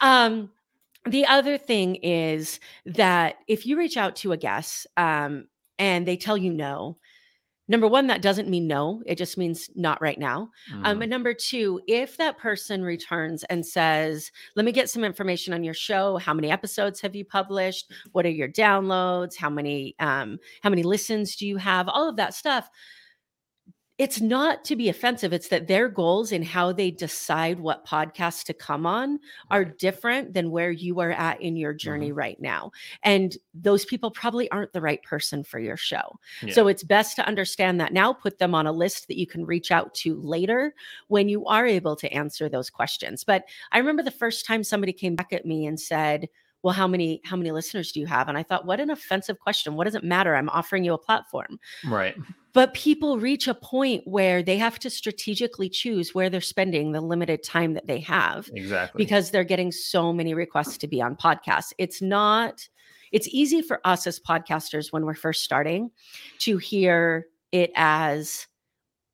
um, 0.00 0.50
the 1.04 1.26
other 1.26 1.56
thing 1.56 1.96
is 1.96 2.58
that 2.84 3.36
if 3.46 3.64
you 3.64 3.78
reach 3.78 3.96
out 3.96 4.16
to 4.16 4.32
a 4.32 4.36
guest 4.36 4.86
um, 4.96 5.46
and 5.78 6.06
they 6.06 6.16
tell 6.16 6.36
you 6.36 6.52
no, 6.52 6.98
number 7.68 7.88
one, 7.88 8.06
that 8.08 8.22
doesn't 8.22 8.48
mean 8.48 8.66
no. 8.68 9.02
It 9.06 9.16
just 9.18 9.38
means 9.38 9.70
not 9.74 10.00
right 10.00 10.18
now. 10.18 10.50
Um, 10.84 10.98
Mhm. 10.98 11.02
and 11.02 11.10
number 11.10 11.34
two, 11.34 11.80
if 11.88 12.16
that 12.18 12.38
person 12.38 12.82
returns 12.82 13.44
and 13.44 13.64
says, 13.66 14.30
Let 14.56 14.64
me 14.66 14.72
get 14.72 14.90
some 14.90 15.04
information 15.04 15.52
on 15.54 15.64
your 15.64 15.74
show. 15.74 16.16
How 16.18 16.34
many 16.34 16.50
episodes 16.50 17.00
have 17.00 17.16
you 17.16 17.24
published? 17.24 17.90
What 18.12 18.26
are 18.26 18.30
your 18.30 18.48
downloads? 18.48 19.36
How 19.36 19.50
many 19.50 19.94
um, 20.00 20.38
how 20.62 20.70
many 20.70 20.82
listens 20.84 21.36
do 21.36 21.46
you 21.46 21.56
have? 21.58 21.88
All 21.88 22.08
of 22.08 22.16
that 22.16 22.34
stuff. 22.34 22.70
It's 23.98 24.20
not 24.20 24.64
to 24.66 24.76
be 24.76 24.90
offensive. 24.90 25.32
It's 25.32 25.48
that 25.48 25.68
their 25.68 25.88
goals 25.88 26.30
and 26.30 26.44
how 26.44 26.70
they 26.72 26.90
decide 26.90 27.58
what 27.58 27.86
podcasts 27.86 28.44
to 28.44 28.52
come 28.52 28.84
on 28.84 29.18
are 29.50 29.64
different 29.64 30.34
than 30.34 30.50
where 30.50 30.70
you 30.70 31.00
are 31.00 31.12
at 31.12 31.40
in 31.40 31.56
your 31.56 31.72
journey 31.72 32.08
mm-hmm. 32.08 32.18
right 32.18 32.40
now. 32.40 32.72
And 33.02 33.36
those 33.54 33.86
people 33.86 34.10
probably 34.10 34.50
aren't 34.50 34.74
the 34.74 34.82
right 34.82 35.02
person 35.02 35.42
for 35.42 35.58
your 35.58 35.78
show. 35.78 36.18
Yeah. 36.42 36.52
So 36.52 36.68
it's 36.68 36.82
best 36.82 37.16
to 37.16 37.26
understand 37.26 37.80
that 37.80 37.94
now, 37.94 38.12
put 38.12 38.38
them 38.38 38.54
on 38.54 38.66
a 38.66 38.72
list 38.72 39.08
that 39.08 39.18
you 39.18 39.26
can 39.26 39.46
reach 39.46 39.70
out 39.70 39.94
to 39.94 40.20
later 40.20 40.74
when 41.08 41.30
you 41.30 41.46
are 41.46 41.66
able 41.66 41.96
to 41.96 42.12
answer 42.12 42.48
those 42.50 42.68
questions. 42.68 43.24
But 43.24 43.44
I 43.72 43.78
remember 43.78 44.02
the 44.02 44.10
first 44.10 44.44
time 44.44 44.62
somebody 44.62 44.92
came 44.92 45.16
back 45.16 45.32
at 45.32 45.46
me 45.46 45.64
and 45.64 45.80
said, 45.80 46.28
well 46.66 46.74
how 46.74 46.88
many 46.88 47.20
how 47.24 47.36
many 47.36 47.52
listeners 47.52 47.92
do 47.92 48.00
you 48.00 48.06
have 48.06 48.28
and 48.28 48.36
i 48.36 48.42
thought 48.42 48.66
what 48.66 48.80
an 48.80 48.90
offensive 48.90 49.38
question 49.38 49.76
what 49.76 49.84
does 49.84 49.94
it 49.94 50.02
matter 50.02 50.34
i'm 50.34 50.48
offering 50.48 50.82
you 50.82 50.92
a 50.92 50.98
platform 50.98 51.60
right. 51.86 52.16
but 52.52 52.74
people 52.74 53.20
reach 53.20 53.46
a 53.46 53.54
point 53.54 54.02
where 54.04 54.42
they 54.42 54.58
have 54.58 54.76
to 54.76 54.90
strategically 54.90 55.68
choose 55.68 56.12
where 56.12 56.28
they're 56.28 56.40
spending 56.40 56.90
the 56.90 57.00
limited 57.00 57.40
time 57.44 57.74
that 57.74 57.86
they 57.86 58.00
have 58.00 58.50
Exactly. 58.52 58.98
because 58.98 59.30
they're 59.30 59.44
getting 59.44 59.70
so 59.70 60.12
many 60.12 60.34
requests 60.34 60.76
to 60.78 60.88
be 60.88 61.00
on 61.00 61.14
podcasts. 61.14 61.72
It's 61.78 62.02
not, 62.02 62.68
it's 63.12 63.28
easy 63.28 63.62
for 63.62 63.80
us 63.84 64.04
as 64.08 64.18
podcasters 64.18 64.92
when 64.92 65.04
we're 65.04 65.14
first 65.14 65.44
starting 65.44 65.90
to 66.40 66.56
hear 66.56 67.26
it 67.52 67.70
as, 67.76 68.48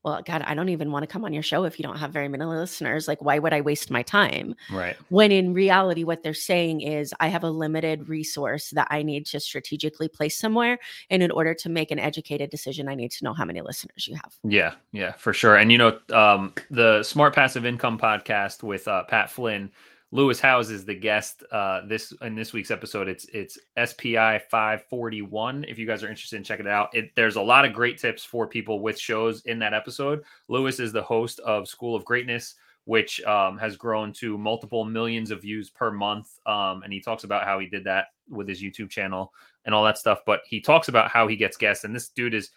well, 0.04 0.20
God, 0.24 0.42
I 0.42 0.54
don't 0.54 0.68
even 0.68 0.90
want 0.90 1.04
to 1.04 1.06
come 1.06 1.24
on 1.24 1.32
your 1.32 1.42
show 1.42 1.64
if 1.64 1.78
you 1.78 1.84
don't 1.84 1.98
have 1.98 2.12
very 2.12 2.28
many 2.28 2.44
listeners. 2.44 3.06
Like, 3.06 3.22
why 3.22 3.38
would 3.38 3.52
I 3.52 3.60
waste 3.60 3.90
my 3.90 4.02
time? 4.02 4.54
right. 4.70 4.96
When 5.10 5.30
in 5.30 5.54
reality, 5.54 6.02
what 6.02 6.22
they're 6.22 6.34
saying 6.34 6.80
is, 6.80 7.14
I 7.20 7.28
have 7.28 7.44
a 7.44 7.50
limited 7.50 8.08
resource 8.08 8.70
that 8.70 8.88
I 8.90 9.02
need 9.02 9.26
to 9.26 9.40
strategically 9.40 10.08
place 10.08 10.36
somewhere. 10.36 10.78
And 11.10 11.22
in 11.22 11.30
order 11.30 11.54
to 11.54 11.68
make 11.68 11.90
an 11.90 11.98
educated 11.98 12.50
decision, 12.50 12.88
I 12.88 12.94
need 12.94 13.12
to 13.12 13.24
know 13.24 13.32
how 13.32 13.44
many 13.44 13.60
listeners 13.60 14.08
you 14.08 14.16
have. 14.16 14.34
Yeah, 14.42 14.74
yeah, 14.92 15.12
for 15.12 15.32
sure. 15.32 15.56
And 15.56 15.70
you 15.70 15.78
know, 15.78 15.98
um, 16.12 16.54
the 16.70 17.02
Smart 17.02 17.34
Passive 17.34 17.64
Income 17.64 17.98
podcast 17.98 18.62
with 18.62 18.88
uh, 18.88 19.04
Pat 19.04 19.30
Flynn, 19.30 19.70
Lewis 20.14 20.40
Howes 20.40 20.70
is 20.70 20.85
the 20.85 20.94
guest. 20.94 21.42
Uh, 21.51 21.81
this 21.87 22.12
in 22.20 22.35
this 22.35 22.53
week's 22.53 22.70
episode, 22.70 23.09
it's 23.09 23.25
it's 23.33 23.59
SPI 23.83 24.40
five 24.51 24.85
forty 24.85 25.22
one. 25.22 25.64
If 25.66 25.79
you 25.79 25.87
guys 25.87 26.05
are 26.05 26.09
interested 26.09 26.37
in 26.37 26.44
checking 26.44 26.66
it 26.66 26.72
out, 26.72 26.94
it, 26.94 27.11
there's 27.16 27.37
a 27.37 27.42
lot 27.42 27.64
of 27.64 27.72
great 27.72 27.98
tips 27.98 28.22
for 28.22 28.46
people 28.46 28.81
with 28.81 28.98
shows 28.98 29.40
in 29.46 29.59
that 29.61 29.72
episode. 29.72 30.22
Lewis 30.48 30.81
is 30.81 30.92
the 30.92 31.03
host 31.03 31.40
of 31.40 31.66
School 31.66 31.96
of 31.96 32.05
Greatness, 32.05 32.57
which 32.85 33.22
um, 33.22 33.57
has 33.57 33.75
grown 33.75 34.12
to 34.14 34.37
multiple 34.37 34.85
millions 34.85 35.31
of 35.31 35.40
views 35.40 35.70
per 35.70 35.90
month. 35.90 36.38
Um, 36.44 36.83
and 36.83 36.92
he 36.92 37.01
talks 37.01 37.25
about 37.25 37.44
how 37.44 37.59
he 37.59 37.66
did 37.66 37.85
that 37.85 38.09
with 38.29 38.46
his 38.46 38.62
YouTube 38.62 38.90
channel 38.90 39.33
and 39.64 39.75
all 39.75 39.85
that 39.85 39.96
stuff. 39.96 40.20
But 40.27 40.40
he 40.46 40.61
talks 40.61 40.88
about 40.88 41.11
how 41.11 41.27
he 41.27 41.37
gets 41.37 41.57
guests, 41.57 41.85
and 41.85 41.96
this 41.96 42.11
dude 42.11 42.35
has 42.35 42.51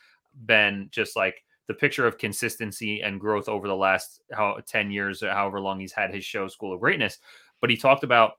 been 0.46 0.89
just 0.91 1.15
like 1.15 1.41
the 1.68 1.74
picture 1.74 2.06
of 2.06 2.18
consistency 2.18 3.02
and 3.02 3.20
growth 3.20 3.50
over 3.50 3.68
the 3.68 3.76
last 3.76 4.22
how 4.32 4.58
10 4.68 4.91
years 4.91 5.24
or 5.24 5.32
however 5.32 5.60
long 5.60 5.80
he's 5.80 5.91
had 5.91 6.13
his 6.13 6.24
show 6.24 6.48
school 6.48 6.74
of 6.74 6.80
greatness 6.80 7.20
but 7.65 7.71
he 7.71 7.78
talked 7.78 8.04
about 8.04 8.34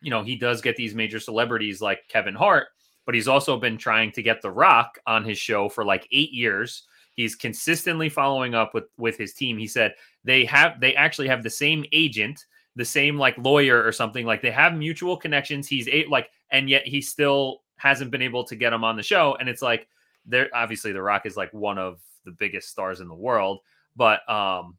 you 0.00 0.08
know 0.08 0.22
he 0.22 0.36
does 0.36 0.62
get 0.62 0.74
these 0.74 0.94
major 0.94 1.20
celebrities 1.20 1.82
like 1.82 2.08
kevin 2.08 2.34
hart 2.34 2.68
but 3.06 3.14
he's 3.14 3.28
also 3.28 3.58
been 3.58 3.76
trying 3.76 4.10
to 4.12 4.22
get 4.22 4.40
the 4.40 4.50
rock 4.50 4.98
on 5.06 5.24
his 5.24 5.38
show 5.38 5.68
for 5.68 5.84
like 5.84 6.08
eight 6.12 6.32
years. 6.32 6.84
He's 7.14 7.36
consistently 7.36 8.08
following 8.08 8.54
up 8.54 8.74
with 8.74 8.84
with 8.96 9.16
his 9.16 9.34
team. 9.34 9.58
He 9.58 9.66
said 9.66 9.94
they 10.24 10.44
have 10.46 10.80
they 10.80 10.94
actually 10.94 11.28
have 11.28 11.42
the 11.42 11.50
same 11.50 11.84
agent 11.92 12.44
the 12.76 12.84
same 12.84 13.16
like 13.16 13.38
lawyer 13.38 13.84
or 13.84 13.92
something. 13.92 14.26
Like 14.26 14.42
they 14.42 14.50
have 14.50 14.74
mutual 14.74 15.16
connections. 15.16 15.68
He's 15.68 15.86
eight 15.88 16.08
like 16.08 16.30
and 16.50 16.68
yet 16.68 16.86
he 16.86 17.00
still 17.00 17.62
hasn't 17.76 18.10
been 18.10 18.22
able 18.22 18.44
to 18.44 18.56
get 18.56 18.72
him 18.72 18.82
on 18.82 18.96
the 18.96 19.02
show. 19.02 19.36
And 19.38 19.48
it's 19.48 19.62
like 19.62 19.86
there 20.26 20.48
obviously 20.52 20.92
the 20.92 21.02
rock 21.02 21.26
is 21.26 21.36
like 21.36 21.52
one 21.52 21.78
of 21.78 22.00
the 22.24 22.32
biggest 22.32 22.70
stars 22.70 23.00
in 23.00 23.08
the 23.08 23.14
world 23.14 23.60
but 23.96 24.26
um 24.30 24.78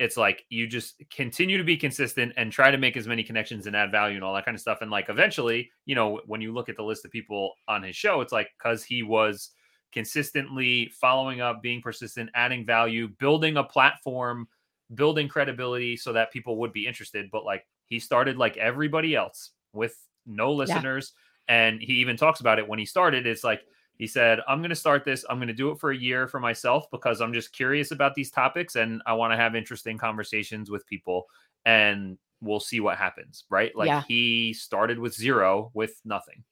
it's 0.00 0.16
like 0.16 0.44
you 0.48 0.66
just 0.66 1.00
continue 1.14 1.56
to 1.58 1.64
be 1.64 1.76
consistent 1.76 2.32
and 2.36 2.50
try 2.50 2.70
to 2.70 2.78
make 2.78 2.96
as 2.96 3.06
many 3.06 3.22
connections 3.22 3.66
and 3.66 3.76
add 3.76 3.92
value 3.92 4.16
and 4.16 4.24
all 4.24 4.34
that 4.34 4.44
kind 4.44 4.56
of 4.56 4.60
stuff. 4.60 4.78
And 4.80 4.90
like 4.90 5.08
eventually 5.08 5.70
you 5.86 5.94
know 5.94 6.20
when 6.26 6.40
you 6.40 6.52
look 6.52 6.68
at 6.68 6.76
the 6.76 6.82
list 6.82 7.04
of 7.04 7.12
people 7.12 7.52
on 7.68 7.82
his 7.82 7.94
show 7.94 8.20
it's 8.20 8.32
like 8.32 8.48
because 8.58 8.82
he 8.82 9.02
was 9.02 9.50
consistently 9.92 10.90
following 11.00 11.40
up 11.40 11.62
being 11.62 11.82
persistent 11.82 12.30
adding 12.34 12.64
value 12.64 13.08
building 13.18 13.56
a 13.56 13.64
platform 13.64 14.46
building 14.94 15.28
credibility 15.28 15.96
so 15.96 16.12
that 16.12 16.32
people 16.32 16.56
would 16.58 16.72
be 16.72 16.86
interested. 16.86 17.30
But 17.30 17.44
like 17.44 17.64
he 17.86 17.98
started 17.98 18.36
like 18.36 18.56
everybody 18.56 19.14
else 19.14 19.50
with 19.72 19.96
no 20.26 20.52
listeners. 20.52 21.12
And 21.48 21.80
he 21.80 21.94
even 21.94 22.16
talks 22.16 22.40
about 22.40 22.58
it 22.58 22.68
when 22.68 22.78
he 22.78 22.84
started. 22.84 23.26
It's 23.26 23.42
like 23.42 23.62
he 24.00 24.06
said 24.06 24.40
i'm 24.48 24.58
going 24.60 24.70
to 24.70 24.74
start 24.76 25.04
this 25.04 25.24
i'm 25.28 25.36
going 25.38 25.46
to 25.48 25.54
do 25.54 25.70
it 25.70 25.78
for 25.78 25.90
a 25.92 25.96
year 25.96 26.26
for 26.26 26.40
myself 26.40 26.86
because 26.90 27.20
i'm 27.20 27.32
just 27.32 27.52
curious 27.52 27.90
about 27.92 28.14
these 28.14 28.30
topics 28.30 28.74
and 28.76 29.00
i 29.06 29.12
want 29.12 29.30
to 29.32 29.36
have 29.36 29.54
interesting 29.54 29.98
conversations 29.98 30.70
with 30.70 30.86
people 30.86 31.26
and 31.66 32.16
we'll 32.40 32.58
see 32.60 32.80
what 32.80 32.96
happens 32.96 33.44
right 33.50 33.76
like 33.76 33.86
Yeah. 33.88 34.02
he 34.08 34.54
started 34.54 34.98
with 34.98 35.14
zero 35.14 35.70
with 35.74 36.00
nothing 36.04 36.42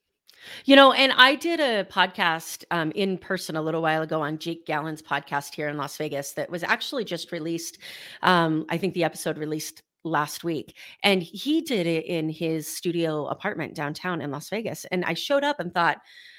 You 0.67 0.77
know, 0.77 0.93
and 0.93 1.11
I 1.17 1.35
did 1.35 1.59
a 1.59 1.85
podcast 1.91 2.63
um, 2.71 2.93
in 2.95 3.19
person 3.19 3.57
a 3.57 3.63
little 3.63 3.83
while 3.83 4.03
ago 4.03 4.23
on 4.23 4.39
Jake 4.39 4.67
Gallen's 4.67 5.03
podcast 5.03 5.53
here 5.53 5.69
in 5.69 5.77
Las 5.77 5.97
Vegas 5.97 6.33
that 6.35 6.49
was 6.49 6.63
actually 6.63 7.05
just 7.05 7.33
released. 7.33 7.79
Um, 8.23 8.65
I 8.69 8.79
think 8.79 8.95
the 8.95 9.03
episode 9.03 9.37
released 9.37 9.83
last 10.05 10.45
week, 10.45 10.77
and 11.03 11.25
he 11.25 11.61
did 11.61 11.89
it 11.89 12.05
in 12.07 12.29
his 12.29 12.69
studio 12.69 13.27
apartment 13.27 13.75
downtown 13.75 14.21
in 14.21 14.31
Las 14.31 14.49
Vegas. 14.49 14.85
And 14.93 15.05
I 15.05 15.15
showed 15.15 15.43
up 15.43 15.59
and 15.59 15.75
thought, 15.75 15.99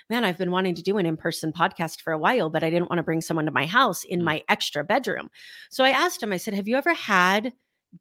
man, 0.10 0.24
I've 0.26 0.38
been 0.38 0.52
wanting 0.52 0.76
to 0.76 0.82
do 0.82 0.98
an 0.98 1.06
in 1.06 1.18
person 1.18 1.52
podcast 1.54 2.02
for 2.02 2.12
a 2.14 2.18
while, 2.18 2.50
but 2.50 2.64
I 2.64 2.70
didn't 2.70 2.90
want 2.90 2.98
to 3.00 3.04
bring 3.04 3.22
someone 3.22 3.46
to 3.46 3.52
my 3.52 3.66
house 3.66 4.04
in 4.04 4.22
Mm. 4.22 4.26
my 4.26 4.44
extra 4.50 4.84
bedroom. 4.84 5.30
So 5.70 5.84
I 5.84 5.90
asked 5.92 6.22
him, 6.24 6.34
I 6.34 6.38
said, 6.38 6.54
Have 6.56 6.68
you 6.68 6.76
ever 6.78 6.94
had 6.94 7.54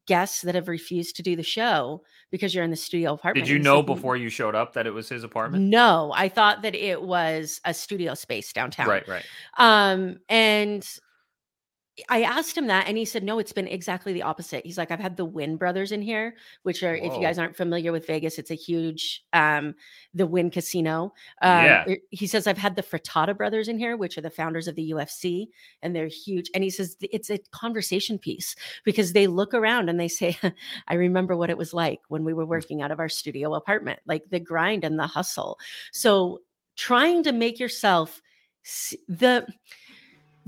guests 0.06 0.42
that 0.42 0.54
have 0.54 0.68
refused 0.68 1.16
to 1.16 1.22
do 1.22 1.34
the 1.34 1.42
show 1.42 2.02
because 2.30 2.54
you're 2.54 2.64
in 2.64 2.70
the 2.70 2.76
studio 2.76 3.14
apartment? 3.14 3.46
did 3.46 3.50
you 3.52 3.58
know 3.58 3.82
before 3.82 4.16
you 4.16 4.28
showed 4.28 4.54
up 4.54 4.74
that 4.74 4.86
it 4.86 4.90
was 4.90 5.08
his 5.08 5.24
apartment 5.24 5.64
no, 5.64 6.12
I 6.14 6.28
thought 6.28 6.60
that 6.62 6.74
it 6.74 7.00
was 7.02 7.60
a 7.64 7.72
studio 7.72 8.12
space 8.14 8.52
downtown. 8.52 8.86
right 8.88 9.08
right 9.08 9.24
Um, 9.56 10.18
and 10.28 10.86
I 12.08 12.22
asked 12.22 12.56
him 12.56 12.66
that 12.68 12.86
and 12.86 12.96
he 12.96 13.04
said, 13.04 13.22
no, 13.24 13.38
it's 13.38 13.52
been 13.52 13.66
exactly 13.66 14.12
the 14.12 14.22
opposite. 14.22 14.64
He's 14.64 14.78
like, 14.78 14.90
I've 14.90 15.00
had 15.00 15.16
the 15.16 15.24
Wynn 15.24 15.56
brothers 15.56 15.90
in 15.92 16.00
here, 16.00 16.34
which 16.62 16.82
are, 16.82 16.94
if 16.94 17.12
you 17.14 17.20
guys 17.20 17.38
aren't 17.38 17.56
familiar 17.56 17.92
with 17.92 18.06
Vegas, 18.06 18.38
it's 18.38 18.50
a 18.50 18.54
huge, 18.54 19.24
um, 19.32 19.74
the 20.14 20.26
Wynn 20.26 20.50
casino. 20.50 21.12
Um, 21.42 21.64
Yeah. 21.64 21.94
He 22.10 22.26
says, 22.26 22.46
I've 22.46 22.58
had 22.58 22.76
the 22.76 22.82
Fertitta 22.82 23.36
brothers 23.36 23.68
in 23.68 23.78
here, 23.78 23.96
which 23.96 24.16
are 24.16 24.20
the 24.22 24.30
founders 24.30 24.68
of 24.68 24.74
the 24.76 24.90
UFC, 24.92 25.48
and 25.82 25.94
they're 25.94 26.06
huge. 26.08 26.50
And 26.54 26.62
he 26.64 26.70
says, 26.70 26.96
it's 27.00 27.30
a 27.30 27.38
conversation 27.50 28.18
piece 28.18 28.54
because 28.84 29.12
they 29.12 29.26
look 29.26 29.52
around 29.54 29.88
and 29.88 29.98
they 29.98 30.08
say, 30.08 30.38
I 30.88 30.94
remember 30.94 31.36
what 31.36 31.50
it 31.50 31.58
was 31.58 31.74
like 31.74 32.00
when 32.08 32.24
we 32.24 32.32
were 32.34 32.44
Mm. 32.46 32.48
working 32.48 32.82
out 32.82 32.90
of 32.90 33.00
our 33.00 33.08
studio 33.08 33.54
apartment, 33.54 34.00
like 34.06 34.22
the 34.30 34.40
grind 34.40 34.84
and 34.84 34.98
the 34.98 35.06
hustle. 35.06 35.58
So 35.92 36.40
trying 36.76 37.22
to 37.24 37.32
make 37.32 37.58
yourself 37.58 38.22
the, 39.08 39.46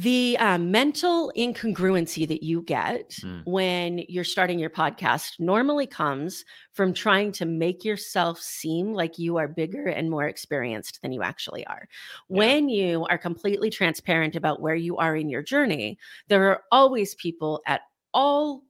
the 0.00 0.38
uh, 0.38 0.56
mental 0.56 1.30
incongruency 1.36 2.26
that 2.26 2.42
you 2.42 2.62
get 2.62 3.10
Mm. 3.22 3.42
when 3.44 3.98
you're 4.08 4.24
starting 4.24 4.58
your 4.58 4.70
podcast 4.70 5.38
normally 5.38 5.86
comes 5.86 6.44
from 6.72 6.94
trying 6.94 7.32
to 7.32 7.44
make 7.44 7.84
yourself 7.84 8.40
seem 8.40 8.94
like 8.94 9.18
you 9.18 9.36
are 9.36 9.48
bigger 9.48 9.86
and 9.88 10.08
more 10.08 10.26
experienced 10.26 11.02
than 11.02 11.12
you 11.12 11.22
actually 11.22 11.66
are. 11.66 11.86
Yeah. 12.30 12.36
When 12.38 12.68
you 12.70 13.04
are 13.10 13.18
completely 13.18 13.68
transparent 13.68 14.36
about 14.36 14.62
where 14.62 14.74
you 14.74 14.96
are 14.96 15.14
in 15.16 15.28
your 15.28 15.42
journey, 15.42 15.98
there 16.28 16.48
are 16.50 16.62
always 16.72 17.14
people 17.16 17.60
at 17.66 17.82
all 18.14 18.62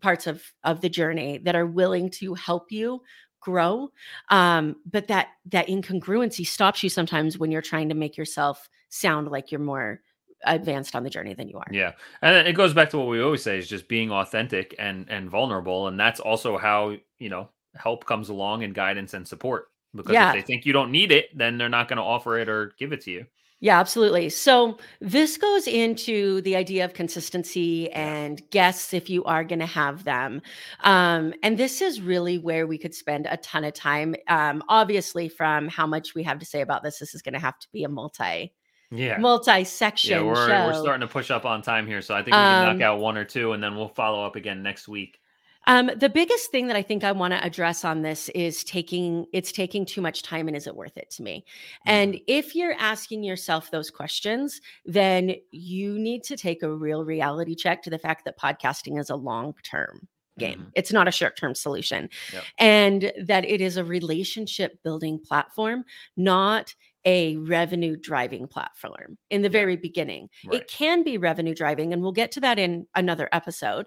parts 0.00 0.26
of 0.26 0.42
of 0.64 0.80
the 0.80 0.88
journey 0.88 1.38
that 1.44 1.56
are 1.56 1.66
willing 1.66 2.08
to 2.20 2.34
help 2.34 2.72
you 2.72 3.02
grow 3.40 3.88
um 4.30 4.74
but 4.84 5.06
that 5.08 5.28
that 5.46 5.68
incongruency 5.68 6.46
stops 6.46 6.82
you 6.82 6.90
sometimes 6.90 7.38
when 7.38 7.50
you're 7.52 7.62
trying 7.62 7.88
to 7.88 7.94
make 7.94 8.16
yourself 8.16 8.68
sound 8.88 9.28
like 9.28 9.50
you're 9.52 9.60
more 9.60 10.00
advanced 10.44 10.94
on 10.94 11.02
the 11.02 11.10
journey 11.10 11.34
than 11.34 11.48
you 11.48 11.58
are. 11.58 11.66
Yeah, 11.70 11.92
and 12.22 12.46
it 12.46 12.52
goes 12.54 12.74
back 12.74 12.90
to 12.90 12.98
what 12.98 13.08
we 13.08 13.20
always 13.22 13.42
say: 13.42 13.58
is 13.58 13.68
just 13.68 13.88
being 13.88 14.10
authentic 14.10 14.74
and 14.78 15.06
and 15.08 15.28
vulnerable, 15.30 15.88
and 15.88 15.98
that's 15.98 16.20
also 16.20 16.58
how 16.58 16.96
you 17.18 17.28
know 17.28 17.48
help 17.74 18.06
comes 18.06 18.28
along 18.28 18.64
and 18.64 18.74
guidance 18.74 19.14
and 19.14 19.26
support. 19.26 19.68
Because 19.94 20.12
Yeah. 20.12 20.28
if 20.28 20.34
they 20.34 20.42
think 20.42 20.66
you 20.66 20.72
don't 20.72 20.90
need 20.90 21.12
it, 21.12 21.36
then 21.36 21.58
they're 21.58 21.68
not 21.68 21.88
going 21.88 21.96
to 21.96 22.02
offer 22.02 22.38
it 22.38 22.48
or 22.48 22.72
give 22.78 22.92
it 22.92 23.00
to 23.02 23.10
you. 23.10 23.26
Yeah, 23.60 23.80
absolutely. 23.80 24.28
So 24.28 24.78
this 25.00 25.36
goes 25.36 25.66
into 25.66 26.40
the 26.42 26.54
idea 26.54 26.84
of 26.84 26.94
consistency 26.94 27.90
and 27.90 28.40
guests 28.50 28.94
if 28.94 29.10
you 29.10 29.24
are 29.24 29.42
going 29.42 29.58
to 29.58 29.66
have 29.66 30.04
them. 30.04 30.42
Um, 30.84 31.34
and 31.42 31.58
this 31.58 31.80
is 31.80 32.00
really 32.00 32.38
where 32.38 32.68
we 32.68 32.78
could 32.78 32.94
spend 32.94 33.26
a 33.26 33.36
ton 33.38 33.64
of 33.64 33.72
time. 33.74 34.14
Um, 34.28 34.62
obviously, 34.68 35.28
from 35.28 35.66
how 35.66 35.88
much 35.88 36.14
we 36.14 36.22
have 36.22 36.38
to 36.38 36.46
say 36.46 36.60
about 36.60 36.84
this, 36.84 37.00
this 37.00 37.16
is 37.16 37.22
going 37.22 37.34
to 37.34 37.40
have 37.40 37.58
to 37.58 37.66
be 37.72 37.82
a 37.82 37.88
multi 37.88 38.52
Yeah. 38.90 39.18
multi-section 39.18 40.10
Yeah, 40.10 40.22
we're, 40.22 40.48
show. 40.48 40.66
we're 40.66 40.80
starting 40.80 41.06
to 41.06 41.12
push 41.12 41.30
up 41.30 41.44
on 41.44 41.62
time 41.62 41.86
here, 41.86 42.00
so 42.00 42.14
I 42.14 42.18
think 42.18 42.28
we 42.28 42.32
can 42.32 42.68
Um, 42.68 42.78
knock 42.78 42.82
out 42.84 43.00
one 43.00 43.16
or 43.18 43.24
two, 43.24 43.52
and 43.52 43.62
then 43.62 43.76
we'll 43.76 43.88
follow 43.88 44.24
up 44.24 44.36
again 44.36 44.62
next 44.62 44.88
week. 44.88 45.20
Um, 45.66 45.90
the 45.94 46.08
biggest 46.08 46.50
thing 46.50 46.68
that 46.68 46.76
I 46.76 46.82
think 46.82 47.04
I 47.04 47.12
want 47.12 47.34
to 47.34 47.44
address 47.44 47.84
on 47.84 48.00
this 48.00 48.30
is 48.30 48.64
taking 48.64 49.26
it's 49.34 49.52
taking 49.52 49.84
too 49.84 50.00
much 50.00 50.22
time 50.22 50.48
and 50.48 50.56
is 50.56 50.66
it 50.66 50.74
worth 50.74 50.96
it 50.96 51.10
to 51.10 51.22
me? 51.22 51.44
And 51.84 52.18
if 52.26 52.54
you're 52.54 52.72
asking 52.78 53.22
yourself 53.22 53.70
those 53.70 53.90
questions, 53.90 54.62
then 54.86 55.34
you 55.50 55.98
need 55.98 56.22
to 56.24 56.38
take 56.38 56.62
a 56.62 56.72
real 56.72 57.04
reality 57.04 57.54
check 57.54 57.82
to 57.82 57.90
the 57.90 57.98
fact 57.98 58.24
that 58.24 58.38
podcasting 58.38 58.98
is 58.98 59.10
a 59.10 59.16
long-term 59.16 60.08
game. 60.38 60.60
Mhm. 60.60 60.72
It's 60.74 60.92
not 60.92 61.08
a 61.08 61.10
short-term 61.10 61.54
solution. 61.54 62.08
Yep. 62.32 62.44
And 62.58 63.12
that 63.24 63.44
it 63.44 63.60
is 63.60 63.76
a 63.76 63.84
relationship 63.84 64.82
building 64.82 65.18
platform, 65.18 65.84
not 66.16 66.74
a 67.08 67.38
revenue 67.38 67.96
driving 67.96 68.46
platform 68.46 69.16
in 69.30 69.40
the 69.40 69.48
very 69.48 69.76
beginning. 69.76 70.28
Right. 70.44 70.60
It 70.60 70.68
can 70.68 71.02
be 71.02 71.16
revenue 71.16 71.54
driving, 71.54 71.94
and 71.94 72.02
we'll 72.02 72.12
get 72.12 72.30
to 72.32 72.40
that 72.40 72.58
in 72.58 72.86
another 72.94 73.30
episode. 73.32 73.86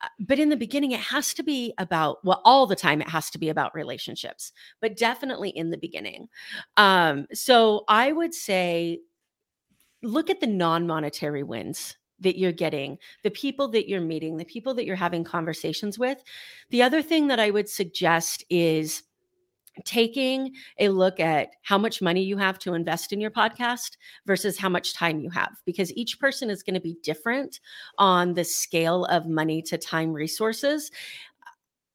Uh, 0.00 0.08
But 0.18 0.38
in 0.38 0.48
the 0.48 0.56
beginning, 0.56 0.92
it 0.92 1.00
has 1.00 1.34
to 1.34 1.42
be 1.42 1.74
about, 1.76 2.24
well, 2.24 2.40
all 2.42 2.66
the 2.66 2.74
time, 2.74 3.02
it 3.02 3.08
has 3.10 3.28
to 3.32 3.38
be 3.38 3.50
about 3.50 3.74
relationships, 3.74 4.50
but 4.80 4.96
definitely 4.96 5.50
in 5.50 5.68
the 5.68 5.76
beginning. 5.76 6.28
Um, 6.78 7.26
so 7.34 7.84
I 7.86 8.12
would 8.12 8.32
say 8.32 9.00
look 10.02 10.30
at 10.30 10.40
the 10.40 10.46
non 10.46 10.86
monetary 10.86 11.42
wins 11.42 11.98
that 12.20 12.38
you're 12.38 12.52
getting, 12.52 12.96
the 13.24 13.30
people 13.30 13.68
that 13.68 13.90
you're 13.90 14.00
meeting, 14.00 14.38
the 14.38 14.44
people 14.46 14.72
that 14.72 14.86
you're 14.86 14.96
having 14.96 15.24
conversations 15.24 15.98
with. 15.98 16.22
The 16.70 16.82
other 16.82 17.02
thing 17.02 17.26
that 17.26 17.40
I 17.40 17.50
would 17.50 17.68
suggest 17.68 18.42
is 18.48 19.02
taking 19.84 20.52
a 20.78 20.88
look 20.88 21.18
at 21.18 21.48
how 21.62 21.76
much 21.76 22.00
money 22.00 22.22
you 22.22 22.36
have 22.36 22.58
to 22.60 22.74
invest 22.74 23.12
in 23.12 23.20
your 23.20 23.30
podcast 23.30 23.96
versus 24.26 24.56
how 24.56 24.68
much 24.68 24.94
time 24.94 25.18
you 25.20 25.30
have 25.30 25.50
because 25.64 25.92
each 25.96 26.20
person 26.20 26.48
is 26.50 26.62
going 26.62 26.74
to 26.74 26.80
be 26.80 26.96
different 27.02 27.58
on 27.98 28.34
the 28.34 28.44
scale 28.44 29.04
of 29.06 29.26
money 29.26 29.60
to 29.60 29.76
time 29.76 30.12
resources 30.12 30.90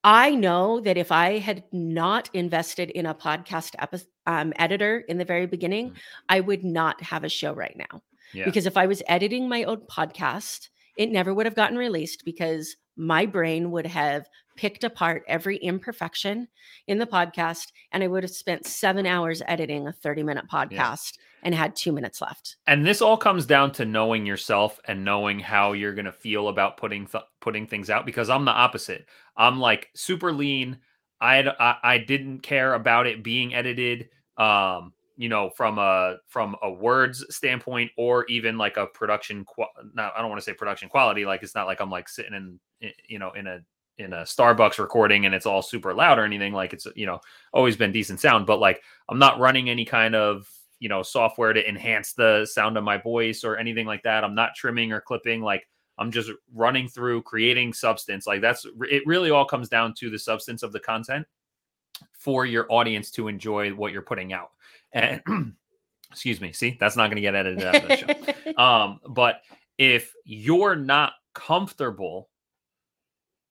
i 0.03 0.33
know 0.35 0.79
that 0.79 0.97
if 0.97 1.11
i 1.11 1.37
had 1.37 1.63
not 1.71 2.29
invested 2.33 2.89
in 2.91 3.05
a 3.05 3.13
podcast 3.15 3.75
epi- 3.79 4.05
um, 4.25 4.53
editor 4.57 4.99
in 5.07 5.17
the 5.17 5.25
very 5.25 5.45
beginning 5.45 5.91
Mm. 5.91 5.95
i 6.29 6.39
would 6.39 6.63
not 6.63 7.01
have 7.01 7.23
a 7.23 7.29
show 7.29 7.53
right 7.53 7.75
now 7.77 8.01
Yeah. 8.33 8.45
because 8.45 8.65
if 8.65 8.77
i 8.77 8.87
was 8.87 9.01
editing 9.07 9.47
my 9.47 9.63
own 9.63 9.81
podcast 9.89 10.69
it 10.97 11.11
never 11.11 11.33
would 11.33 11.45
have 11.45 11.55
gotten 11.55 11.77
released 11.77 12.25
because 12.25 12.75
my 12.99 13.25
brain 13.25 13.71
would 13.71 13.85
have 13.87 14.27
picked 14.57 14.83
apart 14.83 15.23
every 15.25 15.55
imperfection 15.55 16.49
in 16.87 16.97
the 16.99 17.05
podcast 17.07 17.71
and 17.93 18.03
I 18.03 18.07
would 18.07 18.23
have 18.23 18.31
spent 18.31 18.65
seven 18.65 19.05
hours 19.05 19.41
editing 19.47 19.87
a 19.87 19.93
30 19.93 20.23
minute 20.23 20.45
podcast 20.51 21.17
and 21.41 21.55
had 21.55 21.77
two 21.77 21.93
minutes 21.93 22.19
left. 22.19 22.57
and 22.67 22.85
this 22.85 23.01
all 23.01 23.15
comes 23.15 23.45
down 23.45 23.71
to 23.71 23.85
knowing 23.85 24.25
yourself 24.25 24.77
and 24.83 25.05
knowing 25.05 25.39
how 25.39 25.71
you're 25.71 25.93
going 25.93 26.03
to 26.03 26.11
feel 26.11 26.49
about 26.49 26.75
putting 26.75 27.07
th- 27.07 27.23
putting 27.39 27.65
things 27.67 27.89
out 27.89 28.05
because 28.05 28.29
I'm 28.29 28.43
the 28.43 28.51
opposite. 28.51 29.07
I'm 29.37 29.61
like 29.61 29.87
super 29.95 30.33
lean. 30.33 30.79
I, 31.21 31.47
I 31.57 31.75
I 31.93 31.97
didn't 31.99 32.39
care 32.39 32.73
about 32.73 33.07
it 33.07 33.23
being 33.23 33.53
edited 33.55 34.09
um 34.37 34.91
you 35.19 35.27
know 35.27 35.49
from 35.49 35.77
a 35.77 36.15
from 36.27 36.55
a 36.63 36.71
words 36.71 37.25
standpoint 37.29 37.91
or 37.97 38.25
even 38.27 38.57
like 38.57 38.77
a 38.77 38.87
production 38.87 39.43
qua- 39.43 39.67
no 39.93 40.09
I 40.15 40.21
don't 40.21 40.29
want 40.29 40.39
to 40.39 40.45
say 40.45 40.53
production 40.53 40.87
quality 40.87 41.25
like 41.25 41.43
it's 41.43 41.53
not 41.53 41.67
like 41.67 41.81
I'm 41.81 41.91
like 41.91 42.07
sitting 42.07 42.33
in 42.33 42.91
you 43.07 43.19
know 43.19 43.31
in 43.31 43.45
a 43.45 43.59
in 43.97 44.13
a 44.13 44.21
Starbucks 44.21 44.79
recording 44.79 45.25
and 45.25 45.35
it's 45.35 45.45
all 45.45 45.61
super 45.61 45.93
loud 45.93 46.19
or 46.19 46.23
anything 46.23 46.53
like 46.53 46.71
it's 46.71 46.87
you 46.95 47.05
know 47.05 47.19
always 47.51 47.75
been 47.75 47.91
decent 47.91 48.21
sound 48.21 48.45
but 48.45 48.61
like 48.61 48.81
I'm 49.09 49.19
not 49.19 49.39
running 49.39 49.69
any 49.69 49.83
kind 49.83 50.15
of 50.15 50.49
you 50.79 50.87
know 50.87 51.03
software 51.03 51.51
to 51.51 51.67
enhance 51.67 52.13
the 52.13 52.45
sound 52.45 52.77
of 52.77 52.85
my 52.85 52.95
voice 52.95 53.43
or 53.43 53.57
anything 53.57 53.85
like 53.85 54.03
that. 54.03 54.23
I'm 54.23 54.35
not 54.35 54.55
trimming 54.55 54.93
or 54.93 55.01
clipping 55.01 55.41
like 55.41 55.67
I'm 55.97 56.11
just 56.11 56.31
running 56.55 56.87
through 56.87 57.23
creating 57.23 57.73
substance. 57.73 58.25
Like 58.25 58.39
that's 58.39 58.65
it 58.89 59.05
really 59.05 59.31
all 59.31 59.43
comes 59.43 59.67
down 59.67 59.93
to 59.95 60.09
the 60.09 60.17
substance 60.17 60.63
of 60.63 60.71
the 60.71 60.79
content 60.79 61.27
for 62.13 62.45
your 62.45 62.65
audience 62.69 63.11
to 63.11 63.27
enjoy 63.27 63.71
what 63.71 63.91
you're 63.91 64.01
putting 64.01 64.31
out. 64.31 64.51
And 64.93 65.21
excuse 66.11 66.41
me, 66.41 66.51
see, 66.53 66.77
that's 66.79 66.95
not 66.95 67.07
going 67.07 67.15
to 67.15 67.21
get 67.21 67.35
edited 67.35 67.63
out 67.63 67.75
of 67.75 67.87
the 67.87 67.97
show. 67.97 68.33
Um, 68.61 68.99
but 69.07 69.41
if 69.77 70.11
you're 70.25 70.75
not 70.75 71.13
comfortable 71.33 72.29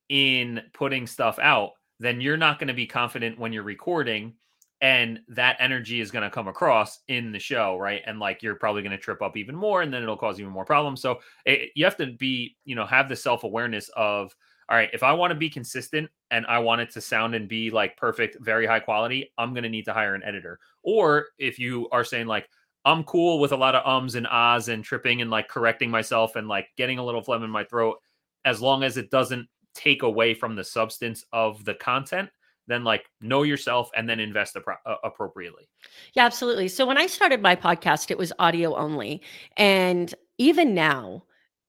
in 0.09 0.61
putting 0.75 1.07
stuff 1.07 1.39
out, 1.39 1.71
then 1.99 2.21
you're 2.21 2.37
not 2.37 2.59
going 2.59 2.69
to 2.69 2.75
be 2.75 2.87
confident 2.87 3.39
when 3.39 3.53
you're 3.53 3.63
recording 3.63 4.35
and 4.81 5.21
that 5.29 5.57
energy 5.59 6.01
is 6.01 6.11
going 6.11 6.23
to 6.23 6.31
come 6.31 6.47
across 6.47 7.01
in 7.09 7.33
the 7.33 7.39
show 7.39 7.79
right? 7.79 8.03
And 8.07 8.19
like 8.21 8.43
you're 8.43 8.57
probably 8.57 8.83
going 8.83 8.93
to 8.93 8.99
trip 8.99 9.23
up 9.23 9.37
even 9.37 9.57
more 9.57 9.83
and 9.83 9.93
then 9.93 10.03
it'll 10.03 10.17
cause 10.17 10.39
even 10.39 10.53
more 10.53 10.65
problems. 10.65 11.01
So 11.01 11.21
it, 11.47 11.71
you 11.75 11.85
have 11.85 11.97
to 11.97 12.07
be 12.07 12.57
you 12.65 12.75
know 12.75 12.85
have 12.85 13.09
the 13.09 13.17
self-awareness 13.17 13.89
of 13.97 14.35
all 14.69 14.77
right 14.77 14.91
if 14.93 15.03
i 15.03 15.13
want 15.13 15.31
to 15.31 15.35
be 15.35 15.49
consistent 15.49 16.09
and 16.31 16.47
i 16.47 16.59
want 16.59 16.81
it 16.81 16.91
to 16.91 17.01
sound 17.01 17.35
and 17.35 17.49
be 17.49 17.71
like 17.71 17.97
perfect 17.97 18.37
very 18.41 18.67
high 18.67 18.81
quality 18.81 19.33
i'm 19.39 19.53
going 19.53 19.63
to 19.63 19.69
need 19.69 19.85
to 19.85 19.93
hire 19.93 20.15
an 20.15 20.23
editor 20.25 20.59
or 20.89 21.27
if 21.39 21.59
you 21.59 21.87
are 21.93 22.05
saying 22.05 22.27
like 22.27 22.49
i'm 22.85 23.05
cool 23.05 23.39
with 23.39 23.53
a 23.53 23.57
lot 23.57 23.75
of 23.75 23.87
ums 23.87 24.15
and 24.15 24.27
ahs 24.27 24.69
and 24.69 24.85
tripping 24.85 25.21
and 25.21 25.31
like 25.31 25.49
correcting 25.49 25.91
myself 25.91 26.37
and 26.37 26.49
like 26.49 26.67
getting 26.77 26.99
a 26.99 27.05
little 27.05 27.23
phlegm 27.23 27.43
in 27.43 27.51
my 27.51 27.65
throat 27.65 27.97
as 28.45 28.63
long 28.63 28.83
as 28.83 28.97
it 28.97 29.11
doesn't 29.11 29.47
take 29.75 30.03
away 30.03 30.33
from 30.33 30.57
the 30.57 30.65
substance 30.65 31.25
of 31.33 31.65
the 31.65 31.75
content 31.75 32.31
then 32.69 32.85
like 32.85 33.07
know 33.21 33.43
yourself 33.43 33.91
and 33.97 34.09
then 34.09 34.21
invest 34.21 34.57
uh, 34.57 34.95
appropriately 35.03 35.69
Yeah, 36.15 36.27
absolutely. 36.27 36.69
So 36.69 36.87
when 36.87 36.99
I 36.99 37.07
started 37.07 37.43
my 37.43 37.57
podcast, 37.57 38.11
it 38.11 38.19
was 38.19 38.33
audio 38.39 38.77
only. 38.77 39.23
And 39.57 40.15
even 40.37 40.75
now 40.75 41.25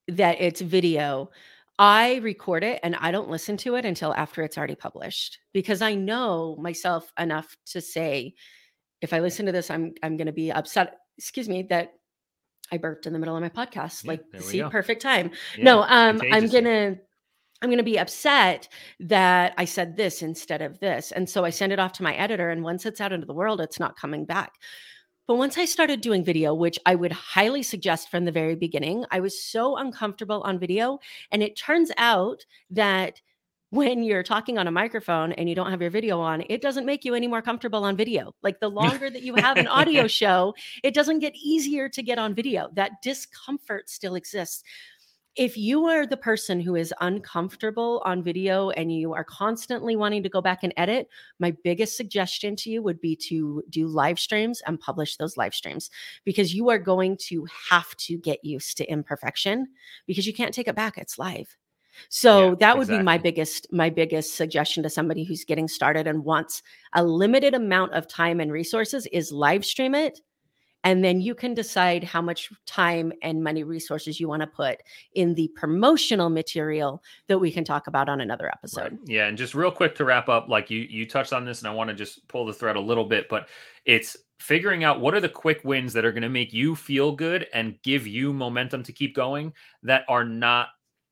that 0.10 0.42
it's 0.42 0.62
video, 0.62 1.30
I 1.80 2.18
record 2.18 2.64
it 2.64 2.82
and 2.84 2.96
I 2.98 3.12
don't 3.12 3.30
listen 3.30 3.56
to 3.58 3.76
it 3.76 3.86
until 3.86 4.14
after 4.14 4.44
it's 4.44 4.58
already 4.58 4.76
published 4.76 5.40
because 5.54 5.82
I 5.82 5.96
know 5.96 6.58
myself 6.60 7.12
enough 7.18 7.56
to 7.68 7.80
say 7.80 8.34
if 9.02 9.14
I 9.14 9.20
listen 9.20 9.46
to 9.46 9.52
this 9.52 9.70
I'm 9.70 9.94
I'm 10.04 10.18
going 10.18 10.28
to 10.28 10.34
be 10.34 10.52
upset, 10.52 10.98
excuse 11.18 11.50
me, 11.50 11.64
that 11.70 11.94
I 12.72 12.78
burped 12.78 13.08
in 13.08 13.14
the 13.14 13.20
middle 13.20 13.36
of 13.36 13.42
my 13.42 13.50
podcast. 13.50 14.04
Yeah, 14.04 14.12
like 14.12 14.24
see 14.40 14.60
go. 14.60 14.70
perfect 14.70 15.02
time. 15.02 15.32
Yeah, 15.58 15.64
no, 15.64 15.82
um 15.84 16.22
I'm 16.32 16.50
to 16.50 16.98
I'm 17.62 17.70
going 17.70 17.78
to 17.78 17.84
be 17.84 18.00
upset 18.00 18.70
that 19.02 19.54
I 19.58 19.66
said 19.66 19.98
this 19.98 20.22
instead 20.22 20.62
of 20.62 20.80
this. 20.80 21.12
And 21.12 21.30
so 21.30 21.44
I 21.44 21.50
send 21.50 21.74
it 21.74 21.80
off 21.80 21.92
to 21.94 22.04
my 22.04 22.16
editor. 22.16 22.50
And 22.52 22.64
once 22.64 22.86
it's 22.86 23.02
out 23.02 23.12
into 23.12 23.28
the 23.28 23.34
world, 23.34 23.60
it's 23.60 23.80
not 23.80 23.98
coming 23.98 24.24
back. 24.24 24.54
But 25.28 25.36
once 25.36 25.58
I 25.58 25.66
started 25.66 26.02
doing 26.02 26.24
video, 26.24 26.54
which 26.54 26.80
I 26.86 26.96
would 26.96 27.12
highly 27.12 27.62
suggest 27.62 28.10
from 28.10 28.26
the 28.26 28.32
very 28.32 28.56
beginning, 28.56 29.06
I 29.12 29.20
was 29.20 29.44
so 29.44 29.78
uncomfortable 29.78 30.42
on 30.42 30.58
video. 30.58 31.00
And 31.32 31.44
it 31.44 31.58
turns 31.58 31.92
out 31.98 32.46
that 32.72 33.22
when 33.72 34.04
you're 34.04 34.24
talking 34.24 34.58
on 34.58 34.68
a 34.68 34.72
microphone 34.72 35.32
and 35.34 35.48
you 35.48 35.56
don't 35.56 35.70
have 35.70 35.82
your 35.82 35.92
video 35.92 36.20
on, 36.20 36.44
it 36.50 36.62
doesn't 36.62 36.86
make 36.86 37.06
you 37.06 37.14
any 37.14 37.28
more 37.28 37.42
comfortable 37.42 37.84
on 37.84 37.96
video. 37.96 38.34
Like 38.42 38.60
the 38.60 38.70
longer 38.70 39.10
that 39.10 39.24
you 39.24 39.36
have 39.36 39.58
an 39.58 39.68
audio 39.68 40.08
show, 40.08 40.56
it 40.84 40.94
doesn't 40.94 41.20
get 41.20 41.36
easier 41.36 41.88
to 41.90 42.02
get 42.02 42.18
on 42.18 42.34
video. 42.34 42.70
That 42.74 43.02
discomfort 43.02 43.90
still 43.90 44.16
exists. 44.16 44.64
If 45.36 45.56
you 45.56 45.86
are 45.86 46.08
the 46.08 46.18
person 46.18 46.60
who 46.60 46.76
is 46.76 46.94
uncomfortable 47.00 48.02
on 48.04 48.24
video 48.24 48.72
and 48.72 48.92
you 48.92 49.14
are 49.14 49.24
constantly 49.24 49.96
wanting 49.96 50.24
to 50.24 50.30
go 50.30 50.42
back 50.42 50.64
and 50.64 50.74
edit, 50.76 51.08
my 51.40 51.56
biggest 51.64 51.96
suggestion 51.96 52.56
to 52.58 52.70
you 52.70 52.82
would 52.82 53.00
be 53.00 53.16
to 53.28 53.64
do 53.70 53.88
live 53.88 54.20
streams 54.20 54.62
and 54.66 54.80
publish 54.80 55.16
those 55.16 55.38
live 55.38 55.54
streams 55.54 55.92
because 56.26 56.54
you 56.54 56.70
are 56.70 56.80
going 56.80 57.16
to 57.28 57.48
have 57.70 57.96
to 57.98 58.18
get 58.18 58.44
used 58.44 58.76
to 58.78 58.92
imperfection 58.92 59.68
because 60.08 60.26
you 60.26 60.34
can't 60.34 60.54
take 60.54 60.68
it 60.68 60.76
back. 60.76 60.98
It's 60.98 61.20
live. 61.20 61.56
So 62.10 62.50
Yeah, 62.50 62.56
that 62.60 62.78
would 62.78 62.88
be 62.88 63.02
my 63.02 63.18
biggest 63.18 63.72
my 63.72 63.90
biggest 63.90 64.36
suggestion 64.36 64.84
to 64.84 64.90
somebody 64.90 65.24
who's 65.24 65.44
getting 65.44 65.68
started 65.68 66.08
and 66.08 66.24
wants 66.24 66.64
a 66.94 67.04
limited 67.04 67.54
amount 67.54 67.94
of 67.94 68.08
time 68.08 68.40
and 68.40 68.52
resources 68.52 69.08
is 69.08 69.32
live 69.32 69.66
stream 69.66 69.96
it 69.96 70.22
and 70.84 71.04
then 71.04 71.20
you 71.20 71.36
can 71.36 71.54
decide 71.54 72.04
how 72.04 72.22
much 72.22 72.52
time 72.66 73.12
and 73.22 73.44
money 73.44 73.64
resources 73.64 74.20
you 74.20 74.28
want 74.28 74.42
to 74.42 74.48
put 74.48 74.78
in 75.14 75.36
the 75.36 75.50
promotional 75.56 76.30
material 76.30 77.04
that 77.28 77.38
we 77.38 77.52
can 77.52 77.64
talk 77.64 77.88
about 77.88 78.08
on 78.08 78.22
another 78.22 78.48
episode. 78.48 78.92
Right. 78.92 79.00
Yeah, 79.06 79.28
and 79.28 79.38
just 79.38 79.56
real 79.56 79.72
quick 79.72 79.96
to 79.96 80.06
wrap 80.06 80.30
up, 80.30 80.48
like 80.48 80.70
you 80.70 80.80
you 80.80 81.06
touched 81.06 81.34
on 81.34 81.46
this, 81.46 81.60
and 81.60 81.68
I 81.68 81.74
want 81.74 81.90
to 81.90 81.96
just 81.96 82.28
pull 82.28 82.46
the 82.46 82.54
thread 82.54 82.78
a 82.78 82.82
little 82.82 83.06
bit, 83.06 83.28
but 83.30 83.50
it's 83.86 84.16
figuring 84.40 84.86
out 84.86 85.02
what 85.02 85.14
are 85.14 85.20
the 85.20 85.28
quick 85.28 85.62
wins 85.66 85.92
that 85.94 86.06
are 86.06 86.14
going 86.14 86.24
to 86.24 86.30
make 86.30 86.54
you 86.54 86.76
feel 86.76 87.12
good 87.12 87.48
and 87.54 87.82
give 87.84 88.08
you 88.08 88.32
momentum 88.32 88.84
to 88.84 88.94
keep 88.94 89.14
going 89.14 89.52
that 89.84 90.04
are 90.08 90.24
not 90.24 90.70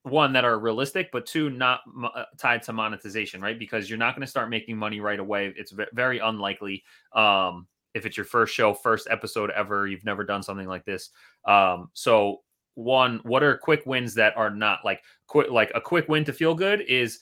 one 0.09 0.33
that 0.33 0.45
are 0.45 0.59
realistic, 0.59 1.09
but 1.11 1.25
two 1.25 1.49
not 1.49 1.81
uh, 2.15 2.23
tied 2.37 2.63
to 2.63 2.73
monetization, 2.73 3.41
right? 3.41 3.57
Because 3.57 3.89
you're 3.89 3.99
not 3.99 4.15
going 4.15 4.25
to 4.25 4.29
start 4.29 4.49
making 4.49 4.77
money 4.77 4.99
right 4.99 5.19
away. 5.19 5.53
It's 5.55 5.71
ve- 5.71 5.85
very 5.93 6.19
unlikely. 6.19 6.83
Um, 7.13 7.67
if 7.93 8.05
it's 8.05 8.17
your 8.17 8.25
first 8.25 8.53
show, 8.53 8.73
first 8.73 9.07
episode 9.09 9.49
ever, 9.51 9.87
you've 9.87 10.05
never 10.05 10.23
done 10.23 10.43
something 10.43 10.67
like 10.67 10.85
this. 10.85 11.09
Um, 11.45 11.89
so 11.93 12.41
one, 12.75 13.19
what 13.23 13.43
are 13.43 13.57
quick 13.57 13.85
wins 13.85 14.13
that 14.15 14.37
are 14.37 14.49
not 14.49 14.79
like 14.85 15.01
quick? 15.25 15.49
Like 15.49 15.71
a 15.73 15.81
quick 15.81 16.07
win 16.07 16.23
to 16.25 16.33
feel 16.33 16.53
good 16.53 16.81
is 16.81 17.21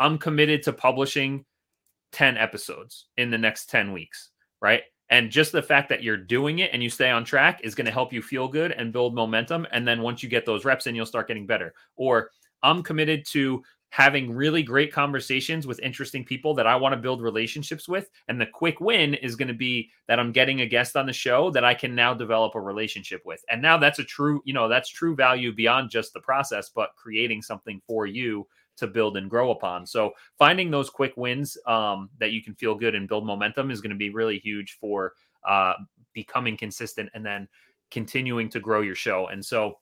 I'm 0.00 0.18
committed 0.18 0.62
to 0.64 0.72
publishing 0.72 1.44
10 2.12 2.36
episodes 2.36 3.06
in 3.16 3.30
the 3.30 3.38
next 3.38 3.70
10 3.70 3.92
weeks, 3.92 4.30
right? 4.60 4.82
And 5.10 5.30
just 5.30 5.52
the 5.52 5.62
fact 5.62 5.88
that 5.88 6.02
you're 6.02 6.16
doing 6.16 6.60
it 6.60 6.70
and 6.72 6.82
you 6.82 6.88
stay 6.88 7.10
on 7.10 7.24
track 7.24 7.60
is 7.64 7.74
going 7.74 7.86
to 7.86 7.92
help 7.92 8.12
you 8.12 8.22
feel 8.22 8.48
good 8.48 8.72
and 8.72 8.92
build 8.92 9.14
momentum. 9.14 9.66
And 9.72 9.86
then 9.86 10.02
once 10.02 10.22
you 10.22 10.28
get 10.28 10.46
those 10.46 10.64
reps 10.64 10.86
in, 10.86 10.94
you'll 10.94 11.06
start 11.06 11.28
getting 11.28 11.46
better. 11.46 11.74
Or 11.96 12.30
I'm 12.62 12.82
committed 12.82 13.24
to 13.32 13.62
having 13.90 14.32
really 14.32 14.62
great 14.62 14.92
conversations 14.92 15.66
with 15.66 15.80
interesting 15.80 16.24
people 16.24 16.54
that 16.54 16.66
I 16.66 16.76
want 16.76 16.92
to 16.92 17.00
build 17.00 17.20
relationships 17.20 17.88
with. 17.88 18.08
And 18.28 18.40
the 18.40 18.46
quick 18.46 18.80
win 18.80 19.14
is 19.14 19.34
going 19.34 19.48
to 19.48 19.54
be 19.54 19.90
that 20.06 20.20
I'm 20.20 20.30
getting 20.30 20.60
a 20.60 20.66
guest 20.66 20.96
on 20.96 21.06
the 21.06 21.12
show 21.12 21.50
that 21.50 21.64
I 21.64 21.74
can 21.74 21.96
now 21.96 22.14
develop 22.14 22.54
a 22.54 22.60
relationship 22.60 23.22
with. 23.24 23.44
And 23.50 23.60
now 23.60 23.76
that's 23.76 23.98
a 23.98 24.04
true, 24.04 24.42
you 24.44 24.54
know, 24.54 24.68
that's 24.68 24.88
true 24.88 25.16
value 25.16 25.52
beyond 25.52 25.90
just 25.90 26.12
the 26.14 26.20
process, 26.20 26.68
but 26.68 26.90
creating 26.96 27.42
something 27.42 27.82
for 27.84 28.06
you 28.06 28.46
to 28.76 28.86
build 28.86 29.16
and 29.16 29.28
grow 29.28 29.50
upon. 29.50 29.86
So 29.86 30.12
finding 30.38 30.70
those 30.70 30.90
quick 30.90 31.12
wins 31.16 31.56
um, 31.66 32.10
that 32.18 32.32
you 32.32 32.42
can 32.42 32.54
feel 32.54 32.74
good 32.74 32.94
and 32.94 33.08
build 33.08 33.26
momentum 33.26 33.70
is 33.70 33.80
going 33.80 33.90
to 33.90 33.96
be 33.96 34.10
really 34.10 34.38
huge 34.38 34.78
for 34.80 35.14
uh, 35.48 35.74
becoming 36.12 36.56
consistent 36.56 37.10
and 37.14 37.24
then 37.24 37.48
continuing 37.90 38.48
to 38.50 38.60
grow 38.60 38.80
your 38.80 38.94
show. 38.94 39.28
And 39.28 39.44
so 39.44 39.78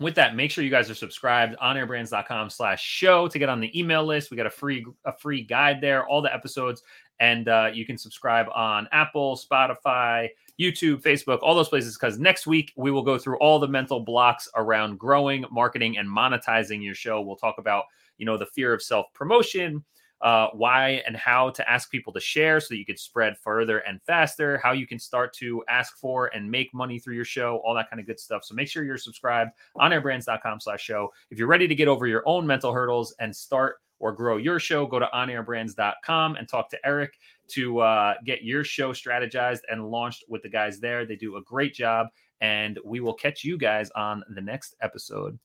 with 0.00 0.14
that, 0.16 0.34
make 0.34 0.50
sure 0.50 0.64
you 0.64 0.70
guys 0.70 0.90
are 0.90 0.94
subscribed 0.94 1.54
on 1.60 1.76
onairbrands.com 1.76 2.50
slash 2.50 2.82
show 2.82 3.28
to 3.28 3.38
get 3.38 3.48
on 3.48 3.60
the 3.60 3.78
email 3.78 4.04
list. 4.04 4.30
We 4.30 4.36
got 4.36 4.46
a 4.46 4.50
free 4.50 4.84
a 5.04 5.12
free 5.12 5.42
guide 5.42 5.80
there, 5.80 6.06
all 6.06 6.20
the 6.20 6.34
episodes, 6.34 6.82
and 7.20 7.48
uh, 7.48 7.70
you 7.72 7.86
can 7.86 7.96
subscribe 7.96 8.46
on 8.54 8.88
Apple, 8.90 9.36
Spotify, 9.38 10.28
YouTube, 10.60 11.00
Facebook, 11.02 11.38
all 11.42 11.54
those 11.54 11.68
places. 11.68 11.96
Because 11.96 12.18
next 12.18 12.46
week 12.46 12.72
we 12.76 12.90
will 12.90 13.02
go 13.02 13.18
through 13.18 13.38
all 13.38 13.60
the 13.60 13.68
mental 13.68 14.00
blocks 14.00 14.48
around 14.56 14.98
growing, 14.98 15.44
marketing, 15.50 15.96
and 15.96 16.08
monetizing 16.08 16.82
your 16.82 16.94
show. 16.94 17.20
We'll 17.20 17.36
talk 17.36 17.58
about 17.58 17.84
you 18.18 18.26
know 18.26 18.36
the 18.36 18.46
fear 18.46 18.72
of 18.72 18.82
self 18.82 19.06
promotion, 19.14 19.84
uh, 20.24 20.48
why 20.54 21.02
and 21.06 21.16
how 21.16 21.50
to 21.50 21.70
ask 21.70 21.90
people 21.90 22.12
to 22.12 22.20
share 22.20 22.58
so 22.58 22.68
that 22.70 22.78
you 22.78 22.86
could 22.86 22.98
spread 22.98 23.36
further 23.36 23.78
and 23.80 24.00
faster, 24.02 24.58
how 24.58 24.72
you 24.72 24.86
can 24.86 24.98
start 24.98 25.34
to 25.34 25.62
ask 25.68 25.98
for 25.98 26.28
and 26.28 26.50
make 26.50 26.72
money 26.72 26.98
through 26.98 27.14
your 27.14 27.26
show, 27.26 27.60
all 27.64 27.74
that 27.74 27.90
kind 27.90 28.00
of 28.00 28.06
good 28.06 28.18
stuff. 28.18 28.42
So 28.42 28.54
make 28.54 28.68
sure 28.68 28.84
you're 28.84 28.96
subscribed 28.96 29.50
on 29.76 29.90
onairbrands.com 29.90 30.60
slash 30.60 30.82
show. 30.82 31.12
If 31.30 31.38
you're 31.38 31.46
ready 31.46 31.68
to 31.68 31.74
get 31.74 31.88
over 31.88 32.06
your 32.06 32.22
own 32.26 32.46
mental 32.46 32.72
hurdles 32.72 33.14
and 33.20 33.36
start 33.36 33.76
or 33.98 34.12
grow 34.12 34.38
your 34.38 34.58
show, 34.58 34.86
go 34.86 34.98
to 34.98 35.08
onairbrands.com 35.12 36.36
and 36.36 36.48
talk 36.48 36.70
to 36.70 36.78
Eric 36.86 37.12
to 37.48 37.80
uh, 37.80 38.14
get 38.24 38.42
your 38.42 38.64
show 38.64 38.94
strategized 38.94 39.60
and 39.70 39.90
launched 39.90 40.24
with 40.28 40.42
the 40.42 40.48
guys 40.48 40.80
there. 40.80 41.04
They 41.04 41.16
do 41.16 41.36
a 41.36 41.42
great 41.42 41.74
job, 41.74 42.06
and 42.40 42.78
we 42.82 43.00
will 43.00 43.14
catch 43.14 43.44
you 43.44 43.58
guys 43.58 43.90
on 43.90 44.24
the 44.34 44.40
next 44.40 44.74
episode. 44.80 45.38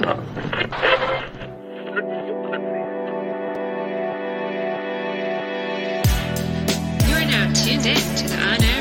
You 0.00 0.04
are 7.14 7.24
now 7.24 7.52
tuned 7.52 7.84
in 7.84 7.96
to 7.96 8.28
the 8.28 8.36
Air 8.62 8.77